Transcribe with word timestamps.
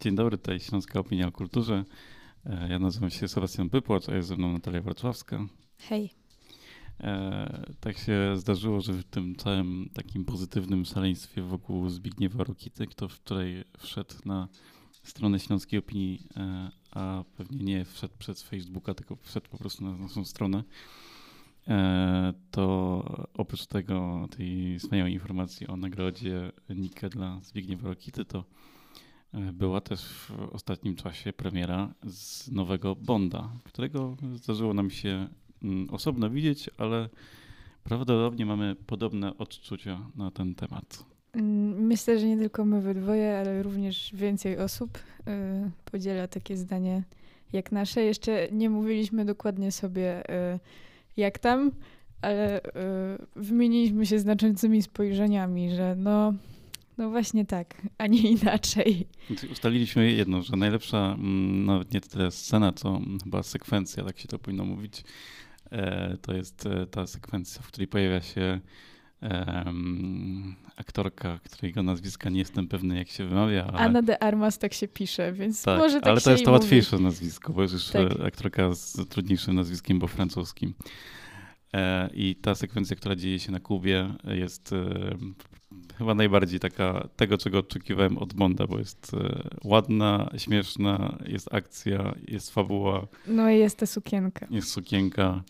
Dzień 0.00 0.14
dobry, 0.14 0.38
tutaj 0.38 0.60
Śląska 0.60 1.00
Opinia 1.00 1.26
o 1.26 1.32
Kulturze. 1.32 1.84
E, 2.46 2.68
ja 2.68 2.78
nazywam 2.78 3.10
się 3.10 3.28
Sebastian 3.28 3.70
Pypłacz, 3.70 4.08
a 4.08 4.14
jest 4.14 4.28
ze 4.28 4.36
mną 4.36 4.52
Natalia 4.52 4.80
Wrocławska. 4.80 5.46
Hej. 5.78 6.10
E, 7.00 7.64
tak 7.80 7.98
się 7.98 8.36
zdarzyło, 8.36 8.80
że 8.80 8.92
w 8.92 9.04
tym 9.04 9.36
całym 9.36 9.90
takim 9.94 10.24
pozytywnym 10.24 10.84
szaleństwie 10.84 11.42
wokół 11.42 11.88
Zbigniewa 11.88 12.44
Rokity, 12.44 12.86
kto 12.86 13.08
wczoraj 13.08 13.64
wszedł 13.78 14.14
na 14.24 14.48
stronę 15.02 15.40
Śląskiej 15.40 15.78
Opinii, 15.78 16.22
e, 16.36 16.70
a 16.90 17.24
pewnie 17.36 17.64
nie 17.64 17.84
wszedł 17.84 18.14
przez 18.18 18.42
Facebooka, 18.42 18.94
tylko 18.94 19.16
wszedł 19.16 19.48
po 19.50 19.58
prostu 19.58 19.84
na 19.84 19.96
naszą 19.96 20.24
stronę, 20.24 20.64
to 22.50 23.04
oprócz 23.34 23.66
tego, 23.66 24.28
tej 24.36 24.78
wspaniałej 24.78 25.12
informacji 25.12 25.66
o 25.66 25.76
nagrodzie 25.76 26.52
Nike 26.68 27.08
dla 27.08 27.40
Zbigniewa 27.40 27.88
Rokity, 27.88 28.24
to 28.24 28.44
była 29.52 29.80
też 29.80 30.04
w 30.04 30.30
ostatnim 30.52 30.94
czasie 30.94 31.32
premiera 31.32 31.94
z 32.04 32.50
nowego 32.50 32.96
Bonda, 32.96 33.48
którego 33.64 34.16
zdarzyło 34.34 34.74
nam 34.74 34.90
się 34.90 35.28
mm, 35.62 35.90
osobno 35.90 36.30
widzieć, 36.30 36.70
ale 36.78 37.08
prawdopodobnie 37.84 38.46
mamy 38.46 38.76
podobne 38.86 39.38
odczucia 39.38 40.00
na 40.16 40.30
ten 40.30 40.54
temat. 40.54 41.04
Mm, 41.32 41.86
myślę, 41.86 42.18
że 42.18 42.26
nie 42.26 42.36
tylko 42.36 42.64
my 42.64 42.80
we 42.80 42.94
dwoje, 42.94 43.38
ale 43.38 43.62
również 43.62 44.10
więcej 44.14 44.58
osób 44.58 44.98
yy, 45.26 45.32
podziela 45.84 46.28
takie 46.28 46.56
zdanie 46.56 47.02
jak 47.52 47.72
nasze. 47.72 48.02
Jeszcze 48.02 48.48
nie 48.52 48.70
mówiliśmy 48.70 49.24
dokładnie 49.24 49.72
sobie, 49.72 50.22
yy, 50.28 50.58
jak 51.16 51.38
tam, 51.38 51.70
ale 52.22 52.60
yy, 53.36 53.42
wymieniliśmy 53.42 54.06
się 54.06 54.18
znaczącymi 54.18 54.82
spojrzeniami, 54.82 55.70
że 55.70 55.96
no 55.98 56.32
no 56.98 57.10
właśnie 57.10 57.46
tak, 57.46 57.82
a 57.98 58.06
nie 58.06 58.30
inaczej. 58.30 59.08
Ustaliliśmy 59.52 60.12
jedno, 60.12 60.42
że 60.42 60.56
najlepsza 60.56 60.98
mm, 60.98 61.64
nawet 61.64 61.94
nie 61.94 62.00
tyle 62.00 62.30
scena, 62.30 62.72
co 62.72 63.00
chyba 63.24 63.42
sekwencja, 63.42 64.04
tak 64.04 64.18
się 64.18 64.28
to 64.28 64.38
powinno 64.38 64.64
mówić, 64.64 65.04
e, 65.72 66.16
to 66.22 66.34
jest 66.34 66.66
e, 66.66 66.86
ta 66.86 67.06
sekwencja, 67.06 67.62
w 67.62 67.66
której 67.66 67.88
pojawia 67.88 68.20
się 68.20 68.60
um, 69.22 70.56
aktorka, 70.76 71.38
którego 71.38 71.82
nazwiska 71.82 72.30
nie 72.30 72.38
jestem 72.38 72.68
pewny, 72.68 72.96
jak 72.96 73.08
się 73.08 73.24
wymawia. 73.24 73.64
Ale... 73.66 73.78
Anna 73.78 74.02
de 74.02 74.22
Armas 74.22 74.58
tak 74.58 74.74
się 74.74 74.88
pisze, 74.88 75.32
więc 75.32 75.62
tak, 75.62 75.78
może 75.78 76.00
tak 76.00 76.10
ale 76.10 76.20
to 76.20 76.30
jest 76.30 76.44
to 76.44 76.50
mówi. 76.50 76.62
łatwiejsze 76.62 76.98
nazwisko, 76.98 77.52
bo 77.52 77.62
jest 77.62 77.74
już 77.74 77.86
tak. 77.86 78.20
aktorka 78.26 78.74
z 78.74 79.08
trudniejszym 79.08 79.54
nazwiskiem, 79.54 79.98
bo 79.98 80.06
francuskim. 80.06 80.74
I 82.14 82.36
ta 82.36 82.54
sekwencja, 82.54 82.96
która 82.96 83.16
dzieje 83.16 83.38
się 83.38 83.52
na 83.52 83.60
Kubie, 83.60 84.14
jest 84.24 84.74
chyba 85.98 86.14
najbardziej 86.14 86.60
taka 86.60 87.08
tego, 87.16 87.38
czego 87.38 87.58
oczekiwałem 87.58 88.18
od 88.18 88.34
Bonda, 88.34 88.66
bo 88.66 88.78
jest 88.78 89.12
e, 89.14 89.48
ładna, 89.64 90.30
śmieszna, 90.36 91.18
jest 91.26 91.54
akcja, 91.54 92.14
jest 92.28 92.50
fabuła. 92.50 93.06
No 93.26 93.50
i 93.50 93.58
jest 93.58 93.78
ta 93.78 93.86
sukienka. 93.86 94.46
Jest 94.50 94.68
sukienka. 94.68 95.42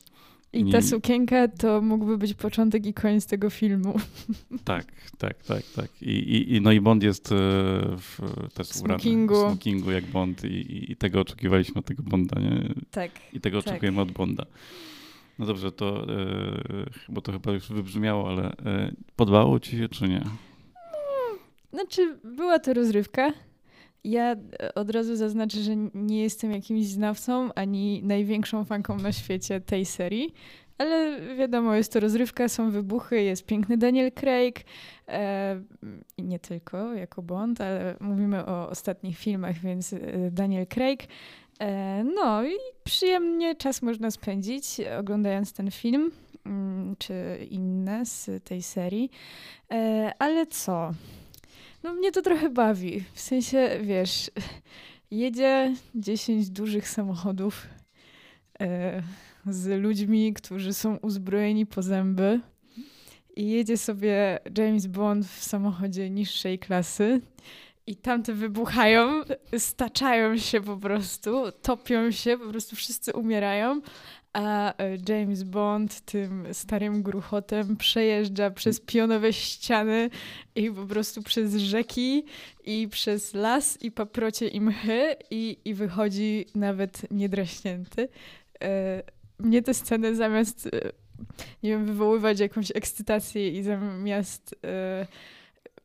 I 0.53 0.72
ta 0.72 0.83
sukienka 0.83 1.48
to 1.48 1.80
mógłby 1.80 2.19
być 2.19 2.34
początek 2.34 2.86
i 2.86 2.94
koniec 2.94 3.27
tego 3.27 3.50
filmu. 3.50 3.94
Tak, 4.64 4.86
tak, 5.19 5.42
tak, 5.42 5.62
tak. 5.77 6.03
I, 6.03 6.11
i, 6.11 6.55
i 6.55 6.60
no 6.60 6.72
i 6.72 6.81
Bond 6.81 7.03
jest 7.03 7.33
e, 7.33 7.34
w, 7.97 8.19
też 8.55 8.66
smokingu. 8.66 9.34
ubrany 9.34 9.48
w 9.48 9.53
smokingu 9.53 9.91
jak 9.91 10.05
Bond 10.05 10.44
i, 10.44 10.92
i 10.92 10.97
tego 10.97 11.20
oczekiwaliśmy 11.20 11.78
od 11.78 11.84
tego 11.86 12.03
Bonda, 12.03 12.41
nie? 12.41 12.75
Tak. 12.91 13.10
I 13.33 13.41
tego 13.41 13.62
tak. 13.62 13.69
oczekujemy 13.69 14.00
od 14.00 14.12
Bonda. 14.12 14.47
No 15.39 15.47
dobrze, 15.47 15.73
to 15.73 16.03
e, 16.03 16.87
bo 17.09 17.20
to 17.20 17.33
chyba 17.33 17.53
już 17.53 17.69
wybrzmiało, 17.69 18.29
ale 18.29 18.45
e, 18.45 18.92
podobało 19.17 19.61
ci 19.61 19.78
się 19.78 19.89
czy 19.89 20.09
nie? 20.09 20.23
Znaczy, 21.73 22.19
była 22.25 22.59
to 22.59 22.75
rozrywka. 22.75 23.33
Ja 24.05 24.33
e, 24.33 24.75
od 24.75 24.91
razu 24.91 25.17
zaznaczę, 25.17 25.59
że 25.59 25.77
nie 25.95 26.23
jestem 26.23 26.53
jakimś 26.53 26.87
znawcą 26.87 27.49
ani 27.55 28.03
największą 28.03 28.65
fanką 28.65 28.99
na 28.99 29.12
świecie 29.12 29.60
tej 29.60 29.84
serii, 29.84 30.34
ale 30.78 31.21
wiadomo, 31.37 31.75
jest 31.75 31.93
to 31.93 32.00
rozrywka, 32.00 32.49
są 32.49 32.71
wybuchy, 32.71 33.22
jest 33.22 33.47
piękny 33.47 33.78
Daniel 33.78 34.12
Craig 34.12 34.65
e, 35.09 35.62
nie 36.19 36.39
tylko 36.39 36.94
jako 36.94 37.22
Bond, 37.22 37.60
ale 37.60 37.97
mówimy 38.00 38.47
o 38.47 38.69
ostatnich 38.69 39.19
filmach, 39.19 39.59
więc 39.59 39.94
Daniel 40.31 40.66
Craig. 40.66 41.09
E, 41.61 42.05
no 42.05 42.44
i 42.44 42.55
przyjemnie 42.84 43.55
czas 43.55 43.83
można 43.83 44.11
spędzić 44.11 44.65
oglądając 44.99 45.53
ten 45.53 45.71
film 45.71 46.11
mm, 46.47 46.97
czy 46.99 47.47
inne 47.50 48.06
z 48.06 48.44
tej 48.44 48.62
serii. 48.62 49.11
E, 49.71 50.12
ale 50.19 50.47
co? 50.47 50.93
No 51.83 51.95
mnie 51.95 52.12
to 52.12 52.22
trochę 52.22 52.50
bawi. 52.50 53.05
W 53.12 53.21
sensie, 53.21 53.78
wiesz, 53.83 54.31
jedzie 55.11 55.75
10 55.95 56.50
dużych 56.50 56.89
samochodów 56.89 57.66
e, 58.61 59.03
z 59.47 59.83
ludźmi, 59.83 60.34
którzy 60.34 60.75
są 60.75 60.97
uzbrojeni 60.97 61.66
po 61.66 61.83
zęby 61.83 62.41
i 63.37 63.50
jedzie 63.50 63.77
sobie 63.77 64.39
James 64.59 64.87
Bond 64.87 65.27
w 65.27 65.45
samochodzie 65.45 66.11
niższej 66.11 66.59
klasy 66.59 67.21
i 67.86 67.97
tamte 67.97 68.32
wybuchają, 68.32 69.22
staczają 69.58 70.38
się 70.38 70.60
po 70.60 70.76
prostu, 70.76 71.44
topią 71.62 72.10
się, 72.10 72.38
po 72.38 72.50
prostu 72.50 72.76
wszyscy 72.76 73.12
umierają, 73.12 73.80
a 74.32 74.74
e, 74.78 74.97
James 75.08 75.42
Bond 75.42 76.00
tym 76.00 76.47
starym 76.52 77.02
gruchotem 77.02 77.76
przejeżdża 77.76 78.50
przez 78.50 78.80
pionowe 78.80 79.32
ściany 79.32 80.10
i 80.54 80.70
po 80.70 80.86
prostu 80.86 81.22
przez 81.22 81.54
rzeki 81.54 82.24
i 82.64 82.88
przez 82.88 83.34
las 83.34 83.82
i 83.82 83.91
paprocie 83.91 84.48
i 84.48 84.60
mchy 84.60 85.16
i, 85.30 85.58
i 85.64 85.74
wychodzi 85.74 86.47
nawet 86.54 87.10
niedraśnięty. 87.10 88.08
E, 88.62 89.03
mnie 89.38 89.62
te 89.62 89.74
sceny 89.74 90.16
zamiast, 90.16 90.66
e, 90.66 90.70
nie 91.62 91.70
wiem, 91.70 91.86
wywoływać 91.86 92.41
jakąś 92.41 92.70
ekscytację 92.74 93.50
i 93.50 93.62
zamiast 93.62 94.54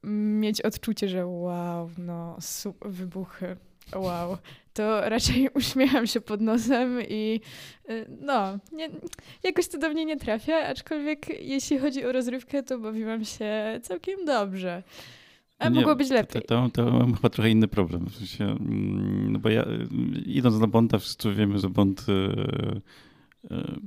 mieć 0.04 0.62
odczucie, 0.62 1.10
że 1.10 1.26
wow, 1.26 1.90
no, 1.98 2.38
wybuchy, 2.82 3.58
wow, 3.96 4.38
to 4.74 5.10
raczej 5.10 5.50
uśmiecham 5.56 6.08
się 6.08 6.22
pod 6.22 6.42
nosem 6.42 7.02
i 7.10 7.42
y, 7.90 8.06
no, 8.22 8.60
nie, 8.72 8.90
jakoś 9.44 9.68
to 9.68 9.78
do 9.78 9.90
mnie 9.90 10.06
nie 10.06 10.18
trafia, 10.18 10.68
aczkolwiek 10.68 11.42
jeśli 11.42 11.80
chodzi 11.80 12.06
o 12.06 12.12
rozrywkę, 12.12 12.64
to 12.64 12.80
bawiłam 12.80 13.26
się 13.26 13.80
całkiem 13.84 14.26
dobrze. 14.26 14.84
A 15.60 15.70
nie, 15.70 15.76
mogło 15.76 15.96
być 15.96 16.10
lepiej. 16.10 16.42
To, 16.42 16.70
to, 16.74 16.86
to, 16.86 16.92
mam 16.92 17.16
chyba 17.16 17.30
trochę 17.30 17.50
inny 17.50 17.68
problem. 17.68 18.06
W 18.06 18.16
sensie, 18.16 18.44
mm, 18.44 19.32
no 19.32 19.40
bo 19.40 19.50
ja, 19.50 19.66
idąc 20.26 20.60
na 20.60 20.68
Bonda, 20.68 21.00
wszyscy 21.00 21.34
wiemy, 21.34 21.60
że 21.60 21.70
Bond 21.70 22.06
y, 22.10 22.12
y, 22.12 22.82
E, 23.50 23.78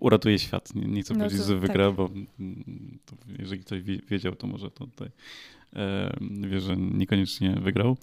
uratuje 0.00 0.38
świat. 0.38 0.74
Nie, 0.74 0.86
nie 0.86 1.02
chcę 1.02 1.14
no 1.14 1.20
powiedzieć, 1.20 1.46
że 1.46 1.58
wygra, 1.58 1.86
tak. 1.86 1.96
bo 1.96 2.10
mm, 2.40 2.98
jeżeli 3.38 3.60
ktoś 3.60 3.82
wiedział, 3.82 4.34
to 4.34 4.46
może 4.46 4.70
to 4.70 4.86
tutaj 4.86 5.08
e, 5.76 6.16
wie, 6.48 6.60
że 6.60 6.76
niekoniecznie 6.76 7.50
wygrał. 7.62 7.96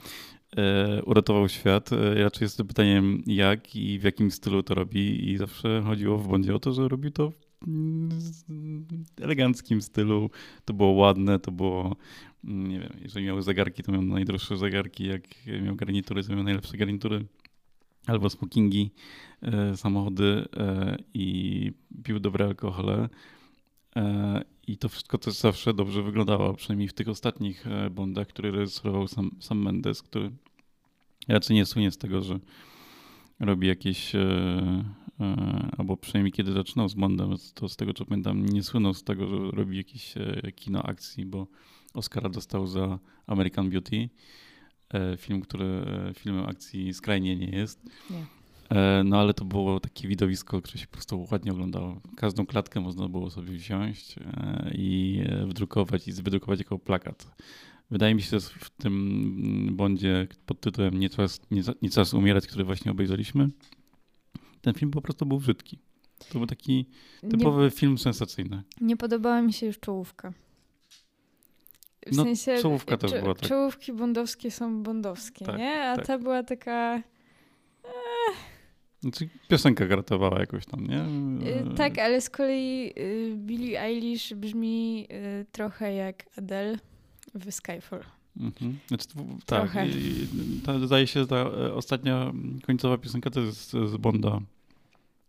E, 0.58 1.04
uratował 1.04 1.50
świat. 1.50 1.90
Raczej 2.16 2.46
jest 2.46 2.58
to 2.58 2.66
pytaniem, 2.66 3.24
jak 3.28 3.76
i 3.76 4.00
w 4.00 4.04
jakim 4.04 4.32
stylu 4.32 4.64
to 4.64 4.74
robi, 4.76 5.32
i 5.32 5.38
zawsze 5.38 5.82
chodziło 5.86 6.18
w 6.18 6.28
bądzie 6.28 6.56
o 6.56 6.60
to, 6.60 6.74
że 6.74 6.88
robi 6.88 7.12
to 7.12 7.32
w 7.62 8.50
mm, 8.50 9.06
eleganckim 9.22 9.82
stylu. 9.82 10.30
To 10.66 10.74
było 10.74 10.90
ładne, 10.90 11.40
to 11.40 11.52
było, 11.52 11.96
mm, 12.44 12.70
nie 12.70 12.80
wiem, 12.80 12.94
jeżeli 13.02 13.26
miały 13.26 13.42
zegarki, 13.42 13.84
to 13.84 13.92
miał 13.92 14.02
najdroższe 14.02 14.58
zegarki, 14.58 15.08
jak 15.08 15.22
miał 15.64 15.76
garnitury, 15.76 16.24
to 16.24 16.36
miał 16.36 16.44
najlepsze 16.44 16.78
garnitury 16.78 17.26
albo 18.08 18.30
smokingi, 18.30 18.92
e, 19.42 19.78
samochody 19.78 20.46
e, 20.58 20.98
i 21.14 21.72
pił 22.04 22.20
dobre 22.20 22.46
alkohole. 22.46 23.10
E, 23.96 24.44
I 24.68 24.78
to 24.78 24.90
wszystko 24.90 25.18
też 25.18 25.34
zawsze 25.34 25.74
dobrze 25.74 26.03
wyglądało, 26.03 26.53
przynajmniej 26.53 26.88
w 26.88 26.94
tych 26.94 27.09
ostatnich 27.09 27.66
Bondach, 27.91 28.28
które 28.28 28.52
rejestrował 28.52 29.08
sam, 29.08 29.32
sam 29.40 29.64
Mendes, 29.64 30.02
który 30.02 30.32
raczej 31.28 31.56
nie 31.56 31.66
słynie 31.66 31.91
z 31.91 31.97
tego, 31.97 32.22
że 32.22 32.40
robi 33.40 33.68
jakieś, 33.68 34.12
albo 35.78 35.97
przynajmniej 35.97 36.32
kiedy 36.32 36.52
zaczynał 36.52 36.90
z 36.90 36.94
Bondem, 36.94 37.35
to 37.53 37.70
z 37.70 37.76
tego 37.76 37.94
co 37.94 38.06
pamiętam, 38.06 38.46
nie 38.46 38.64
słynął 38.64 38.94
z 38.94 39.03
tego, 39.03 39.28
że 39.28 39.52
robi 39.52 39.78
jakieś 39.78 40.14
kino 40.56 40.84
akcji, 40.84 41.26
bo 41.26 41.47
Oscara 41.94 42.29
dostał 42.29 42.68
za 42.68 43.00
American 43.28 43.70
Beauty 43.70 44.09
film, 45.17 45.41
który 45.41 45.66
e, 45.66 46.14
filmem 46.14 46.46
akcji 46.46 46.93
skrajnie 46.93 47.35
nie 47.35 47.49
jest. 47.49 47.82
Nie. 48.09 48.26
E, 48.78 49.03
no 49.03 49.20
ale 49.20 49.34
to 49.34 49.46
było 49.46 49.79
takie 49.79 50.08
widowisko, 50.08 50.61
które 50.61 50.78
się 50.78 50.87
po 50.87 50.93
prostu 50.93 51.28
ładnie 51.32 51.52
oglądało. 51.52 52.02
Każdą 52.17 52.46
klatkę 52.46 52.79
można 52.79 53.09
było 53.09 53.29
sobie 53.29 53.53
wziąć 53.53 54.16
i 54.72 55.22
wdrukować 55.47 56.08
i 56.08 56.14
wydrukować 56.14 56.59
jako 56.59 56.79
plakat. 56.79 57.35
Wydaje 57.91 58.16
mi 58.16 58.22
się, 58.22 58.29
że 58.29 58.40
w 58.40 58.70
tym 58.70 59.70
bądzie 59.72 60.28
pod 60.46 60.61
tytułem 60.61 60.99
Nie 60.99 61.09
czas, 61.09 61.41
nie, 61.52 61.61
nie 61.81 61.90
czas 61.90 62.14
umierać, 62.14 62.47
który 62.47 62.64
właśnie 62.64 62.91
obejrzeliśmy, 62.91 63.49
ten 64.61 64.73
film 64.73 64.91
po 64.91 65.02
prostu 65.02 65.26
był 65.26 65.38
brzydki. 65.38 65.79
To 66.29 66.40
był 66.40 66.47
taki 66.47 66.85
typowy 67.29 67.64
nie, 67.64 67.72
film 67.72 67.97
sensacyjny. 67.97 68.64
Nie 68.81 68.97
podobała 68.97 69.41
mi 69.41 69.53
się 69.53 69.66
już 69.66 69.79
czołówka. 69.79 70.34
W 72.05 72.16
no, 72.16 72.23
sensie, 72.23 72.57
czołówka 72.61 72.97
też 72.97 73.11
była 73.11 73.35
tak. 73.35 73.49
Czołówki 73.49 73.93
bondowskie 73.93 74.52
są 74.52 74.84
bondowskie, 74.84 75.46
tak, 75.46 75.57
nie? 75.57 75.84
A 75.84 75.96
tak. 75.96 76.05
ta 76.05 76.17
była 76.17 76.43
taka... 76.43 77.02
Znaczy, 78.99 79.29
piosenka 79.47 79.85
gratowała 79.85 80.40
jakoś 80.40 80.66
tam, 80.66 80.87
nie? 80.87 81.02
Y, 81.72 81.75
tak, 81.75 81.99
ale 81.99 82.22
z 82.22 82.29
kolei 82.29 82.93
y, 82.97 83.34
Billie 83.35 83.81
Eilish 83.81 84.34
brzmi 84.34 85.07
y, 85.11 85.46
trochę 85.52 85.93
jak 85.93 86.25
Adele 86.37 86.78
w 87.35 87.52
Skyfall. 87.52 88.03
Mhm. 88.40 88.79
Znaczy, 88.87 89.07
tak, 89.46 89.72
i, 89.87 90.28
to 90.66 90.87
zdaje 90.87 91.07
się, 91.07 91.19
że 91.19 91.28
ta 91.28 91.35
e, 91.35 91.73
ostatnia 91.73 92.31
końcowa 92.66 92.97
piosenka 92.97 93.29
to 93.29 93.40
jest 93.40 93.72
z 93.72 93.97
Bonda. 93.97 94.40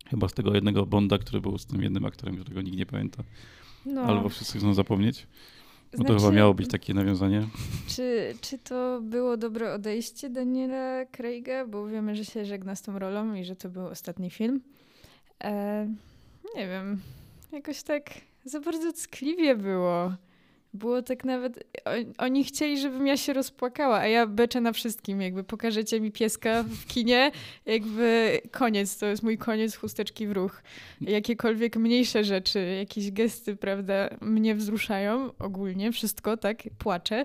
Chyba 0.07 0.29
z 0.29 0.35
tego 0.35 0.55
jednego 0.55 0.87
Bonda, 0.87 1.19
który 1.19 1.41
był 1.41 1.59
z 1.59 1.67
tym 1.67 1.83
jednym 1.83 2.05
aktorem, 2.05 2.37
którego 2.37 2.63
nikt 2.63 2.77
nie 2.77 2.87
pamięta. 2.87 3.23
No. 3.87 4.01
Albo 4.01 4.29
wszyscy 4.29 4.59
chcą 4.59 4.75
zapomnieć. 4.75 5.27
No 5.99 6.05
znaczy, 6.05 6.15
to 6.15 6.21
chyba 6.21 6.33
miało 6.37 6.55
być 6.55 6.71
takie 6.71 6.95
nawiązanie. 6.95 7.47
Czy, 7.89 8.35
czy 8.41 8.59
to 8.59 9.01
było 9.03 9.37
dobre 9.37 9.73
odejście 9.75 10.31
Daniela 10.31 11.07
Craiga? 11.07 11.67
Bo 11.67 11.87
wiemy, 11.87 12.17
że 12.17 12.25
się 12.25 12.45
żegna 12.45 12.75
z 12.75 12.83
tą 12.83 12.99
rolą 12.99 13.35
i 13.35 13.45
że 13.45 13.57
to 13.57 13.69
był 13.69 13.87
ostatni 13.87 14.31
film. 14.31 14.61
E, 15.45 15.89
nie 16.57 16.69
wiem. 16.69 17.01
Jakoś 17.53 17.83
tak 17.83 18.11
za 18.45 18.61
bardzo 18.61 18.93
ckliwie 18.93 19.57
było. 19.57 20.13
Było 20.77 21.03
tak 21.03 21.25
nawet. 21.25 21.65
Oni 22.19 22.45
chcieli, 22.45 22.81
żebym 22.81 23.07
ja 23.07 23.17
się 23.17 23.33
rozpłakała, 23.33 23.99
a 23.99 24.07
ja 24.07 24.27
beczę 24.27 24.61
na 24.61 24.73
wszystkim. 24.73 25.21
Jakby 25.21 25.45
pokażecie 25.45 26.01
mi 26.01 26.13
pieska 26.13 26.63
w 26.63 26.87
kinie, 26.87 27.31
jakby 27.67 28.41
koniec, 28.51 28.99
to 28.99 29.07
jest 29.07 29.23
mój 29.23 29.39
koniec 29.39 29.77
chusteczki 29.77 30.27
w 30.27 30.33
ruch. 30.33 30.63
Jakiekolwiek 31.01 31.77
mniejsze 31.77 32.25
rzeczy, 32.25 32.77
jakieś 32.79 33.11
gesty, 33.11 33.57
prawda, 33.57 34.09
mnie 34.21 34.55
wzruszają 34.55 35.31
ogólnie, 35.39 35.93
wszystko, 35.93 36.37
tak, 36.37 36.63
płaczę. 36.79 37.25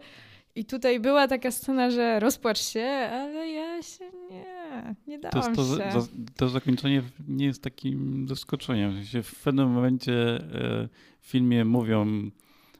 I 0.56 0.66
tutaj 0.66 1.00
była 1.00 1.28
taka 1.28 1.52
scena, 1.52 1.92
że 1.92 2.20
rozpłacz 2.20 2.60
się, 2.60 2.86
ale 3.12 3.50
ja 3.50 3.82
się 3.82 4.06
nie, 4.32 4.96
nie 5.08 5.20
dałam 5.20 5.56
to, 5.56 5.78
się. 5.78 5.90
To, 5.94 6.08
to 6.38 6.50
zakończenie 6.50 7.04
nie 7.28 7.46
jest 7.46 7.64
takim 7.64 8.26
zaskoczeniem. 8.28 9.04
W 9.24 9.44
pewnym 9.44 9.70
momencie 9.70 10.14
e, 10.14 10.90
w 11.22 11.26
filmie 11.28 11.66
mówią 11.66 12.32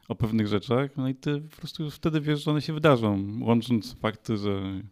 o 0.08 0.14
pewnych 0.14 0.46
rzeczach, 0.46 0.96
no 0.96 1.08
i 1.08 1.14
ty 1.14 1.40
po 1.40 1.56
prostu 1.56 1.84
już 1.84 1.94
wtedy 1.94 2.20
wiesz, 2.20 2.44
że 2.44 2.50
one 2.50 2.62
się 2.62 2.72
wydarzą, 2.72 3.38
łącząc 3.40 3.94
fakty, 3.94 4.36
że 4.36 4.82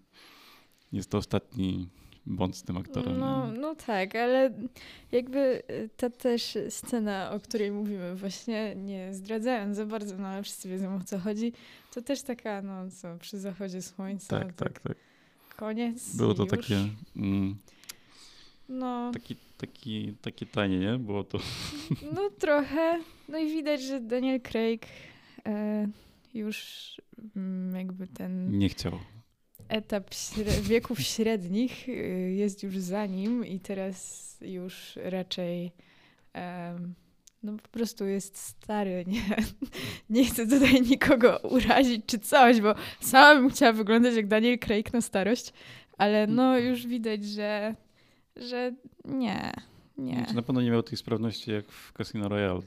jest 0.93 1.11
to 1.11 1.19
ostatni 1.19 1.89
bądź 2.27 2.57
z 2.57 2.63
tym 2.63 2.77
aktorem. 2.77 3.19
No, 3.19 3.53
no 3.61 3.75
tak, 3.75 4.17
ale 4.17 4.55
jakby 5.13 5.63
y, 5.71 5.91
ta 5.97 6.11
też 6.11 6.59
scena, 6.69 7.31
o 7.31 7.41
której 7.41 7.73
mówimy, 7.73 8.17
właśnie 8.17 8.75
nie 8.77 9.15
zdradzając 9.15 9.77
za 9.77 9.87
bardzo, 9.87 10.19
no 10.19 10.29
ale 10.29 10.43
wszyscy 10.43 10.69
wiedzą 10.69 10.97
o 10.97 11.01
co 11.01 11.19
chodzi, 11.19 11.53
to 11.95 12.03
też 12.03 12.23
taka, 12.23 12.63
no 12.63 12.91
co, 12.91 13.17
przy 13.19 13.39
zachodzie 13.39 13.83
słońca. 13.83 14.39
Tak, 14.39 14.53
tak, 14.53 14.73
tak. 14.73 14.83
tak. 14.83 14.97
Koniec. 15.57 16.17
Było 16.17 16.35
to 16.35 16.43
już. 16.43 16.51
takie. 16.51 16.89
Mm, 17.17 17.57
no. 18.71 19.11
Taki, 19.13 19.37
taki, 19.57 20.15
takie 20.23 20.47
tanie, 20.47 20.79
nie? 20.79 20.99
Było 20.99 21.25
to. 21.25 21.39
No 22.15 22.31
trochę. 22.39 23.01
No 23.29 23.39
i 23.39 23.53
widać, 23.53 23.83
że 23.83 24.01
Daniel 24.01 24.41
Craig 24.41 24.87
e, 25.47 25.87
już 26.35 26.97
mm, 27.37 27.77
jakby 27.77 28.07
ten... 28.07 28.59
Nie 28.59 28.69
chciał. 28.69 28.93
Etap 29.69 30.15
śre 30.15 30.61
wieków 30.63 31.01
średnich 31.01 31.89
e, 31.89 31.93
jest 32.31 32.63
już 32.63 32.79
za 32.79 33.07
nim 33.07 33.47
i 33.47 33.61
teraz 33.61 34.39
już 34.41 34.99
raczej 35.05 35.73
e, 36.35 36.79
no 37.43 37.53
po 37.63 37.69
prostu 37.69 38.07
jest 38.07 38.37
stary, 38.37 39.05
nie, 39.07 39.23
nie 40.11 40.25
chcę 40.25 40.47
tutaj 40.47 40.83
nikogo 40.83 41.39
urazić 41.39 42.07
czy 42.07 42.19
coś, 42.19 42.61
bo 42.61 42.75
sama 43.01 43.41
bym 43.41 43.51
chciała 43.51 43.73
wyglądać 43.73 44.15
jak 44.15 44.27
Daniel 44.27 44.59
Craig 44.59 44.93
na 44.93 45.01
starość, 45.01 45.53
ale 45.99 46.27
no 46.27 46.59
już 46.59 46.87
widać, 46.87 47.25
że, 47.25 47.75
że 48.41 48.75
nie, 49.05 49.53
nie. 49.99 50.15
Znaczy, 50.15 50.35
na 50.35 50.43
pewno 50.43 50.63
nie 50.63 50.71
miał 50.71 50.83
tej 50.83 50.99
sprawności 50.99 51.51
jak 51.51 51.73
w 51.73 51.93
Casino 51.93 52.29
Royale. 52.29 52.61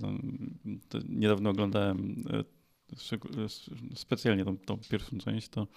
Niedawno 1.09 1.49
oglądałem 1.49 2.23
e, 2.29 2.39
e, 2.39 3.49
specjalnie 3.95 4.45
tą, 4.45 4.57
tą, 4.57 4.77
pierwszą 4.89 5.17
część, 5.17 5.49
to 5.49 5.67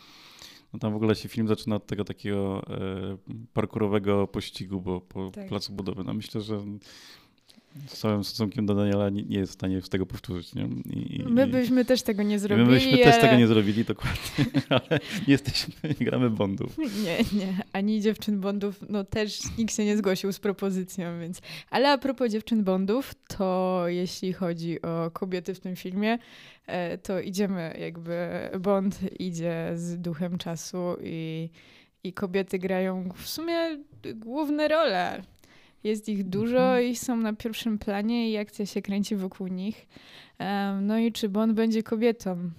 no 0.73 0.79
tam 0.79 0.93
w 0.93 0.97
ogóle 0.97 1.15
się 1.15 1.29
film 1.29 1.49
zaczyna 1.49 1.77
od 1.77 1.87
tego 1.87 2.05
takiego 2.05 2.63
e, 2.71 3.17
parkurowego 3.53 4.27
pościgu 4.27 4.81
bo, 4.81 5.01
po 5.01 5.31
tak. 5.31 5.49
placu 5.49 5.73
budowy. 5.73 6.05
No 6.05 6.15
myślę, 6.15 6.41
że 6.41 6.65
z 7.87 7.99
całym 7.99 8.25
stosunkiem 8.25 8.67
do 8.67 8.75
Daniela 8.75 9.11
nie, 9.11 9.23
nie, 9.23 9.39
jest 9.39 9.53
w 9.53 9.55
stanie 9.55 9.83
z 9.83 9.89
tego 9.89 10.07
powtórzyć. 10.07 10.55
Nie? 10.55 10.63
I, 10.85 11.25
my 11.29 11.47
byśmy 11.47 11.85
też 11.85 12.03
tego 12.03 12.23
nie 12.23 12.39
zrobili. 12.39 12.69
My 12.69 12.75
byśmy 12.75 12.93
ale... 12.93 13.05
też 13.05 13.21
tego 13.21 13.37
nie 13.37 13.47
zrobili, 13.47 13.85
dokładnie, 13.85 14.45
ale 14.69 15.01
nie 15.29 15.33
jesteśmy, 15.33 15.75
nie 16.01 16.07
gramy 16.07 16.31
Bondów. 16.31 16.79
Nie, 16.79 17.39
nie, 17.39 17.63
ani 17.73 18.01
dziewczyn 18.01 18.41
Bondów, 18.41 18.85
no 18.89 19.05
też 19.05 19.41
nikt 19.59 19.77
się 19.77 19.85
nie 19.85 19.97
zgłosił 19.97 20.33
z 20.33 20.39
propozycją, 20.39 21.21
więc... 21.21 21.41
Ale 21.71 21.91
a 21.91 21.99
propos 21.99 22.33
dziewczyn 22.33 22.65
Bondów, 22.65 23.15
to 23.29 23.83
jeśli 23.87 24.33
chodzi 24.33 24.83
o 24.83 25.11
kobiety 25.11 25.55
w 25.55 25.61
tym 25.61 25.77
filmie, 25.77 26.19
e, 26.67 26.99
to 26.99 27.21
idziemy 27.21 27.77
jakby, 27.81 28.29
Bond 28.61 29.01
idzie 29.21 29.73
z 29.75 30.01
duchem 30.01 30.39
czasu 30.39 30.97
i, 31.03 31.51
i 32.05 32.13
kobiety 32.13 32.59
grają 32.59 33.09
w 33.17 33.29
sumie 33.29 33.79
główne 34.15 34.69
role 34.69 35.23
jest 35.87 36.09
ich 36.09 36.25
dużo 36.25 36.59
mhm. 36.59 36.85
i 36.85 36.97
są 36.97 37.17
na 37.17 37.33
pierwszym 37.33 37.79
planie 37.79 38.31
i 38.31 38.37
akcja 38.37 38.67
się 38.67 38.83
kręci 38.83 39.17
wokół 39.17 39.47
nich. 39.47 39.87
Um, 40.41 40.87
no 40.87 40.99
i 40.99 41.13
czy 41.13 41.29
Bond 41.29 41.53
będzie 41.53 41.83
kobietą? 41.83 42.51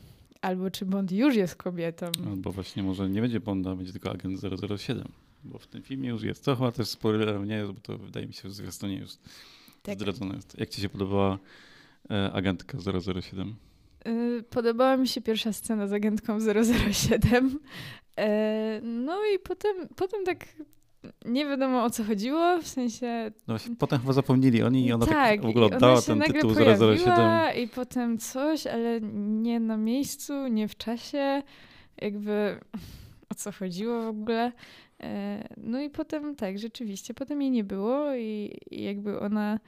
Albo 0.42 0.72
czy 0.72 0.86
Bond 0.86 1.12
już 1.12 1.36
jest 1.36 1.56
kobietą? 1.56 2.06
Albo 2.28 2.52
właśnie 2.52 2.84
może 2.84 3.10
nie 3.10 3.22
będzie 3.22 3.40
Bonda, 3.40 3.76
będzie 3.76 3.92
tylko 3.92 4.12
agent 4.12 4.42
007. 4.78 5.08
Bo 5.44 5.60
w 5.60 5.68
tym 5.68 5.84
filmie 5.84 6.10
już 6.10 6.24
jest. 6.24 6.46
To 6.46 6.56
chyba 6.56 6.72
też 6.72 6.88
spoilerem 6.88 7.46
nie 7.46 7.56
jest, 7.56 7.72
bo 7.72 7.80
to 7.80 7.98
wydaje 7.98 8.28
mi 8.28 8.34
się, 8.34 8.42
że 8.42 8.56
zwiastunie 8.56 8.98
już 8.98 9.12
tak. 9.84 9.96
zdradzone 9.96 10.36
jest. 10.36 10.60
Jak 10.60 10.70
ci 10.70 10.82
się 10.82 10.90
podobała 10.90 11.40
e, 12.10 12.32
agentka 12.34 12.78
007? 13.12 13.56
Y, 14.08 14.44
podobała 14.50 14.98
mi 14.98 15.08
się 15.08 15.22
pierwsza 15.22 15.54
scena 15.54 15.88
z 15.88 15.94
agentką 15.94 16.40
007. 16.94 17.60
E, 18.18 18.82
no 18.84 19.26
i 19.36 19.40
potem, 19.40 19.88
potem 19.96 20.26
tak 20.26 20.46
nie 21.26 21.46
wiadomo 21.46 21.84
o 21.84 21.90
co 21.90 22.04
chodziło, 22.04 22.62
w 22.62 22.68
sensie... 22.68 23.32
No 23.48 23.56
potem 23.80 24.00
chyba 24.00 24.14
zapomnieli 24.14 24.64
oni 24.64 24.86
i 24.86 24.92
ona 24.92 25.06
tak, 25.06 25.16
tak 25.16 25.42
w 25.42 25.46
ogóle 25.46 25.66
oddała 25.66 26.02
ten 26.02 26.22
tytuł 26.22 26.54
007. 26.54 27.64
i 27.64 27.68
potem 27.68 28.18
coś, 28.18 28.68
ale 28.68 29.02
nie 29.42 29.60
na 29.60 29.78
miejscu, 29.78 30.48
nie 30.48 30.68
w 30.68 30.78
czasie, 30.78 31.44
jakby 32.02 32.60
o 33.30 33.36
co 33.36 33.52
chodziło 33.52 34.04
w 34.04 34.08
ogóle. 34.08 34.52
E, 35.00 35.48
no 35.58 35.82
i 35.82 35.90
potem 35.90 36.36
tak, 36.36 36.60
rzeczywiście, 36.60 37.14
potem 37.14 37.42
jej 37.42 37.52
nie 37.52 37.64
było 37.64 38.16
i, 38.16 38.60
i 38.72 38.84
jakby 38.84 39.20
ona 39.20 39.60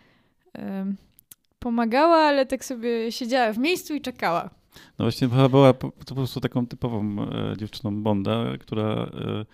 um, 0.57 0.95
pomagała, 1.59 2.17
ale 2.17 2.45
tak 2.45 2.65
sobie 2.65 3.11
siedziała 3.11 3.53
w 3.53 3.57
miejscu 3.57 3.93
i 3.93 4.01
czekała. 4.01 4.49
No 4.99 5.05
właśnie 5.05 5.29
chyba 5.29 5.49
była 5.49 5.73
po, 5.73 5.91
po 5.91 6.15
prostu 6.15 6.39
taką 6.39 6.67
typową 6.67 7.17
e, 7.21 7.57
dziewczyną 7.57 8.03
Bonda, 8.03 8.43
która... 8.59 8.83
E, 8.83 9.45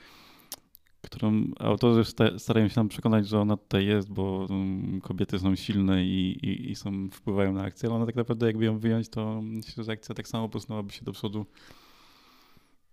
którą 1.05 1.43
autorzy 1.59 2.03
starają 2.38 2.67
się 2.67 2.74
nam 2.75 2.88
przekonać, 2.88 3.27
że 3.27 3.39
ona 3.39 3.57
tutaj 3.57 3.85
jest, 3.85 4.12
bo 4.12 4.47
um, 4.50 5.01
kobiety 5.01 5.39
są 5.39 5.55
silne 5.55 6.05
i, 6.05 6.39
i, 6.45 6.71
i, 6.71 6.75
są, 6.75 7.09
wpływają 7.09 7.53
na 7.53 7.63
akcję, 7.63 7.89
ale 7.89 7.95
ona 7.95 8.05
tak 8.05 8.15
naprawdę 8.15 8.47
jakby 8.47 8.65
ją 8.65 8.79
wyjąć, 8.79 9.09
to 9.09 9.41
myślę, 9.41 9.83
że 9.83 9.91
akcja 9.91 10.15
tak 10.15 10.27
samo 10.27 10.50
posunęłaby 10.50 10.93
się 10.93 11.05
do 11.05 11.12
przodu. 11.12 11.45